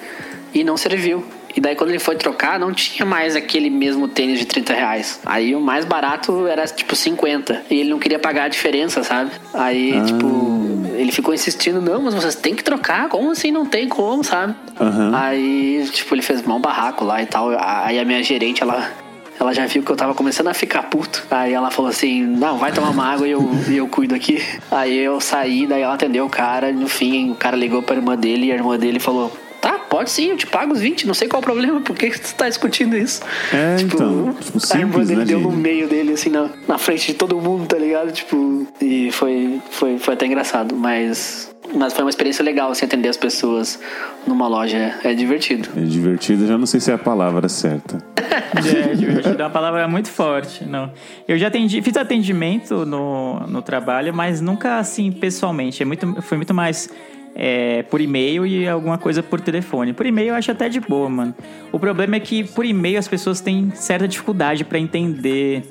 [0.53, 1.23] E não serviu.
[1.59, 5.19] E daí quando ele foi trocar, não tinha mais aquele mesmo tênis de 30 reais.
[5.25, 7.63] Aí o mais barato era tipo 50.
[7.69, 9.29] E ele não queria pagar a diferença, sabe?
[9.53, 13.89] Aí, tipo, ele ficou insistindo, não, mas vocês têm que trocar, como assim não tem
[13.89, 14.55] como, sabe?
[14.79, 15.11] Aham.
[15.13, 17.49] Aí, tipo, ele fez mal barraco lá e tal.
[17.59, 18.89] Aí a minha gerente, ela.
[19.37, 21.25] Ela já viu que eu tava começando a ficar puto.
[21.29, 24.41] Aí ela falou assim: Não, vai tomar uma água e eu, e eu cuido aqui.
[24.71, 26.71] Aí eu saí, daí ela atendeu o cara.
[26.71, 29.31] No fim, o cara ligou pra irmã dele e a irmã dele falou:
[29.61, 31.95] Tá, pode sim, eu te pago os 20, não sei qual é o problema, por
[31.95, 33.21] que tu tá discutindo isso?
[33.53, 36.49] É, então, tipo, a irmã simples, dele né, deu de- no meio dele, assim, na,
[36.67, 38.11] na frente de todo mundo, tá ligado?
[38.11, 43.09] Tipo, e foi, foi, foi até engraçado, mas, mas foi uma experiência legal, assim, atender
[43.09, 43.77] as pessoas
[44.25, 45.67] numa loja, é divertido.
[45.75, 47.97] É divertido, já não sei se é a palavra certa.
[48.55, 50.63] É, divertido é uma palavra muito forte.
[50.65, 50.91] Não.
[51.27, 55.83] Eu já atendi, fiz atendimento no, no trabalho, mas nunca assim pessoalmente.
[55.83, 56.89] É muito, foi muito mais
[57.35, 59.93] é, por e-mail e alguma coisa por telefone.
[59.93, 61.35] Por e-mail eu acho até de boa, mano.
[61.71, 65.63] O problema é que por e-mail as pessoas têm certa dificuldade pra entender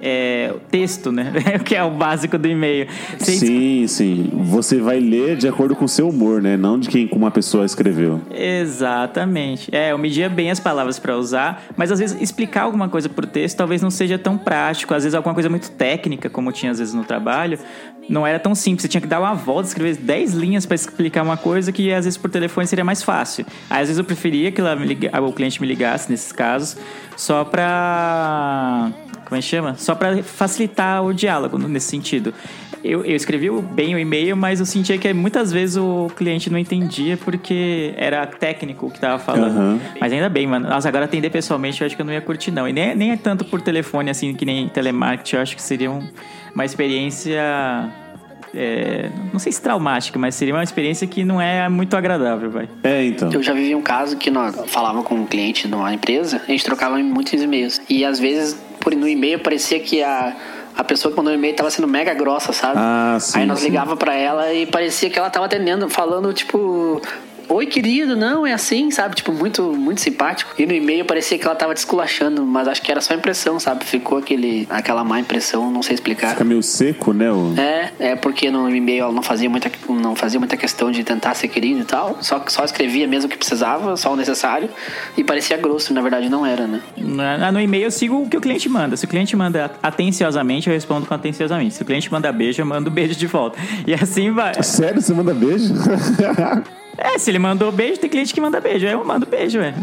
[0.00, 1.32] é, o texto, né?
[1.64, 2.86] que é o básico do e-mail.
[3.18, 4.30] Você Sim, sim.
[4.46, 6.56] Você vai ler de acordo com o seu humor, né?
[6.56, 8.20] Não de quem uma pessoa escreveu.
[8.30, 9.68] Exatamente.
[9.74, 13.24] É, eu media bem as palavras pra usar, mas às vezes explicar alguma coisa por
[13.26, 14.94] texto talvez não seja tão prático.
[14.94, 17.58] Às vezes alguma coisa muito técnica, como tinha às vezes no trabalho,
[18.08, 18.82] não era tão simples.
[18.82, 22.04] Você tinha que dar uma volta, escrever 10 linhas pra explicar uma coisa que às
[22.04, 23.44] vezes por telefone seria mais fácil.
[23.68, 26.76] Aí, às vezes eu preferia que ela me liga- o cliente me ligasse nesses casos,
[27.16, 28.90] só pra.
[29.26, 29.74] Como é que chama?
[29.76, 32.32] Só pra facilitar o diálogo nesse sentido.
[32.84, 36.56] Eu, eu escrevi bem o e-mail, mas eu sentia que muitas vezes o cliente não
[36.58, 39.56] entendia porque era técnico o que tava falando.
[39.56, 39.80] Aham.
[40.00, 40.68] Mas ainda bem, mano.
[40.68, 42.68] Nossa, agora atender pessoalmente eu acho que eu não ia curtir, não.
[42.68, 45.36] E nem, nem é tanto por telefone, assim, que nem telemarketing.
[45.36, 46.06] Eu acho que seria um-
[46.54, 47.42] uma experiência.
[48.54, 52.66] é, não sei se traumática, mas seria uma experiência que não é muito agradável, vai.
[52.84, 53.30] É, então.
[53.30, 56.64] Eu já vivi um caso que nós falava com um cliente numa empresa, a gente
[56.64, 57.82] trocava muitos e-mails.
[57.88, 58.56] E às vezes,
[58.86, 60.32] por no e-mail, parecia que a,
[60.76, 62.74] a pessoa que mandou o e-mail tava sendo mega grossa, sabe?
[62.76, 63.64] Ah, sim, Aí nós sim.
[63.66, 67.02] ligava pra ela e parecia que ela tava atendendo, falando tipo.
[67.48, 69.14] Oi, querido, não, é assim, sabe?
[69.14, 70.52] Tipo, muito, muito simpático.
[70.58, 73.84] E no e-mail parecia que ela tava desculachando, mas acho que era só impressão, sabe?
[73.84, 76.30] Ficou aquele, aquela má impressão, não sei explicar.
[76.30, 77.30] Fica meio seco, né?
[77.30, 77.54] O...
[77.56, 81.34] É, é porque no e-mail ela não fazia muita, não fazia muita questão de tentar
[81.34, 82.18] ser querido e tal.
[82.20, 84.68] Só, só escrevia mesmo o que precisava, só o necessário.
[85.16, 86.80] E parecia grosso, na verdade não era, né?
[86.96, 88.96] Na- No e-mail eu sigo o que o cliente manda.
[88.96, 91.74] Se o cliente manda atenciosamente, eu respondo com atenciosamente.
[91.74, 93.56] Se o cliente manda beijo, eu mando beijo de volta.
[93.86, 94.60] E assim vai.
[94.62, 95.72] Sério, você manda beijo?
[96.98, 98.86] É, se ele mandou beijo, tem cliente que manda beijo.
[98.86, 99.74] Eu mando beijo, é.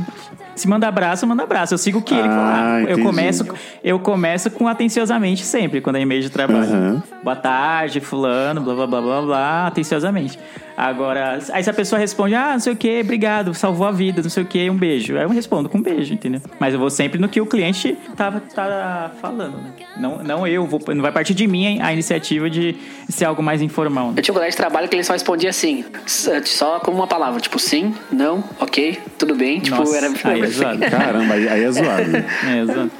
[0.56, 1.74] Se manda abraço, eu mando abraço.
[1.74, 2.78] Eu sigo o que ele Ah, falar.
[2.82, 3.02] Eu entendi.
[3.02, 3.46] começo,
[3.84, 6.64] eu começo com atenciosamente sempre, quando é e-mail de trabalho.
[6.72, 7.04] Aham.
[7.24, 10.38] Boa tarde, fulano, blá blá blá blá blá, atenciosamente.
[10.76, 14.24] Agora, aí se a pessoa responde, ah, não sei o que, obrigado, salvou a vida,
[14.24, 15.16] não sei o que, um beijo.
[15.16, 16.42] Aí eu respondo com um beijo, entendeu?
[16.60, 19.72] Mas eu vou sempre no que o cliente tava, tá falando, né?
[19.98, 22.76] Não, não eu, vou, não vai partir de mim a iniciativa de
[23.08, 24.08] ser algo mais informal.
[24.08, 24.14] né?
[24.18, 25.86] Eu tinha um colega de trabalho que ele só respondia assim,
[26.44, 29.60] só com uma palavra, tipo sim, não, ok, tudo bem.
[29.60, 30.80] Tipo, Nossa, era, aí é zoado.
[30.80, 32.16] Caramba, aí, aí é zoado.
[32.16, 32.92] É, exato.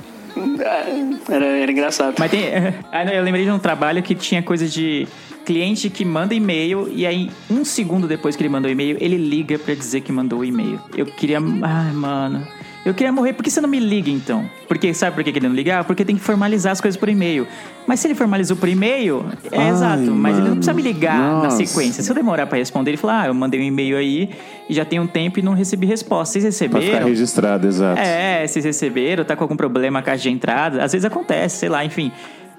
[1.30, 2.16] era, era engraçado.
[2.18, 2.44] Mas tem.
[2.92, 5.08] Ah, não, eu lembrei de um trabalho que tinha coisa de
[5.46, 9.18] cliente que manda e-mail e aí, um segundo depois que ele mandou o e-mail, ele
[9.18, 10.80] liga pra dizer que mandou o e-mail.
[10.96, 11.40] Eu queria.
[11.40, 12.48] Ai, mano.
[12.86, 13.32] Eu queria morrer.
[13.32, 14.44] Por que você não me liga então?
[14.68, 15.86] Porque sabe por que ele não ligar?
[15.86, 17.48] Porque tem que formalizar as coisas por e-mail.
[17.88, 20.12] Mas se ele formalizou por e-mail, é Ai, exato.
[20.12, 21.66] Mas ele não precisa me ligar na Nossa.
[21.66, 22.04] sequência.
[22.04, 24.32] Se eu demorar pra responder, ele fala: Ah, eu mandei um e-mail aí
[24.70, 26.40] e já tem um tempo e não recebi resposta.
[26.40, 27.08] Vocês Pra ficar receberam?
[27.08, 28.02] registrado, exato.
[28.02, 30.84] É, vocês receberam, tá com algum problema a caixa de entrada.
[30.84, 32.12] Às vezes acontece, sei lá, enfim.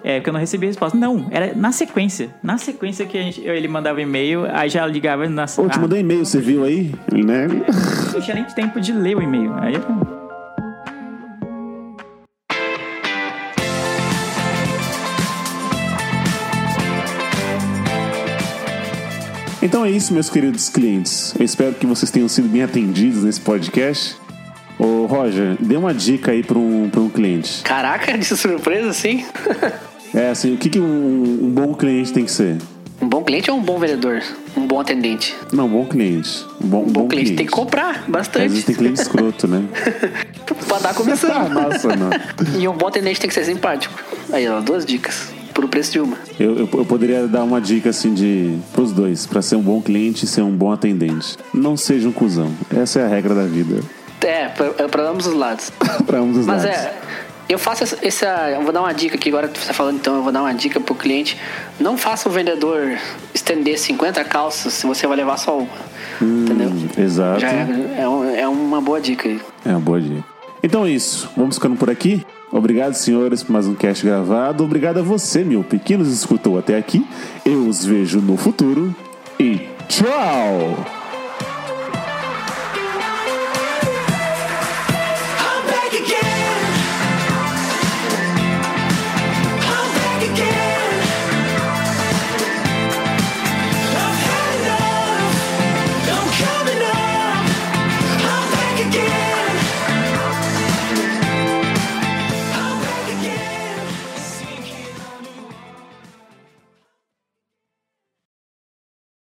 [0.05, 0.99] É, porque eu não recebi resposta.
[0.99, 2.29] Não, era na sequência.
[2.43, 6.01] Na sequência que a gente- ele mandava e-mail, aí já ligava na Ô, te mandei
[6.01, 6.93] e-mail, você viu aí?
[7.11, 7.47] Né?
[8.13, 9.53] Não tinha nem tempo de ler o e-mail.
[9.55, 9.75] Aí.
[19.63, 21.35] Então é isso, meus queridos clientes.
[21.39, 24.17] Eu espero que vocês tenham sido bem atendidos nesse podcast.
[24.79, 27.63] Ô, Roger, dê uma dica aí para um, pra um cliente.
[27.63, 29.25] Caraca, de surpresa, assim.
[30.15, 30.85] É assim, o que, que um,
[31.45, 32.57] um bom cliente tem que ser?
[33.03, 34.23] um bom cliente ou um bom vendedor?
[34.57, 35.35] Um bom atendente?
[35.53, 36.47] Não, um bom cliente.
[36.62, 38.62] Um bom, Um bom, cliente, tem que comprar Às vezes bastante.
[38.62, 39.62] tem cliente escroto, né?
[40.69, 41.31] pra dar comissão.
[41.35, 42.11] Ah, nossa, não.
[42.59, 43.95] E um bom atendente tem que ser simpático.
[44.33, 45.29] Aí, ó, duas dicas.
[45.53, 46.17] Por o preço de uma.
[46.41, 49.81] Eu, eu, eu poderia dar uma dica assim de pros dois, para ser um bom
[49.83, 51.37] cliente e ser um bom atendente.
[51.53, 52.51] Não seja um cuzão.
[52.75, 53.81] Essa é a regra da vida.
[54.21, 55.71] É, pra, é pra ambos os lados.
[56.07, 56.79] Para ambos os Mas lados.
[56.79, 56.95] é,
[57.49, 59.97] eu faço essa, essa- Eu vou dar uma dica aqui agora, que você tá falando
[59.97, 61.38] então, eu vou dar uma dica pro cliente.
[61.78, 62.97] Não faça o vendedor
[63.34, 65.68] estender 50 calças se você vai levar só uma.
[66.20, 66.68] entendeu?
[66.70, 67.40] Hum, Exato.
[67.40, 67.66] Já é,
[68.36, 69.40] é, é uma boa dica aí.
[69.64, 70.24] É uma boa dica.
[70.62, 71.28] Então é isso.
[71.36, 72.24] Vamos ficando por aqui.
[72.51, 74.62] Obrigado, senhores, por mais um cast gravado.
[74.64, 77.05] Obrigado a você, meu pequeno, que nos escutou até aqui.
[77.45, 78.95] Eu os vejo no futuro.
[79.38, 81.04] E tchau!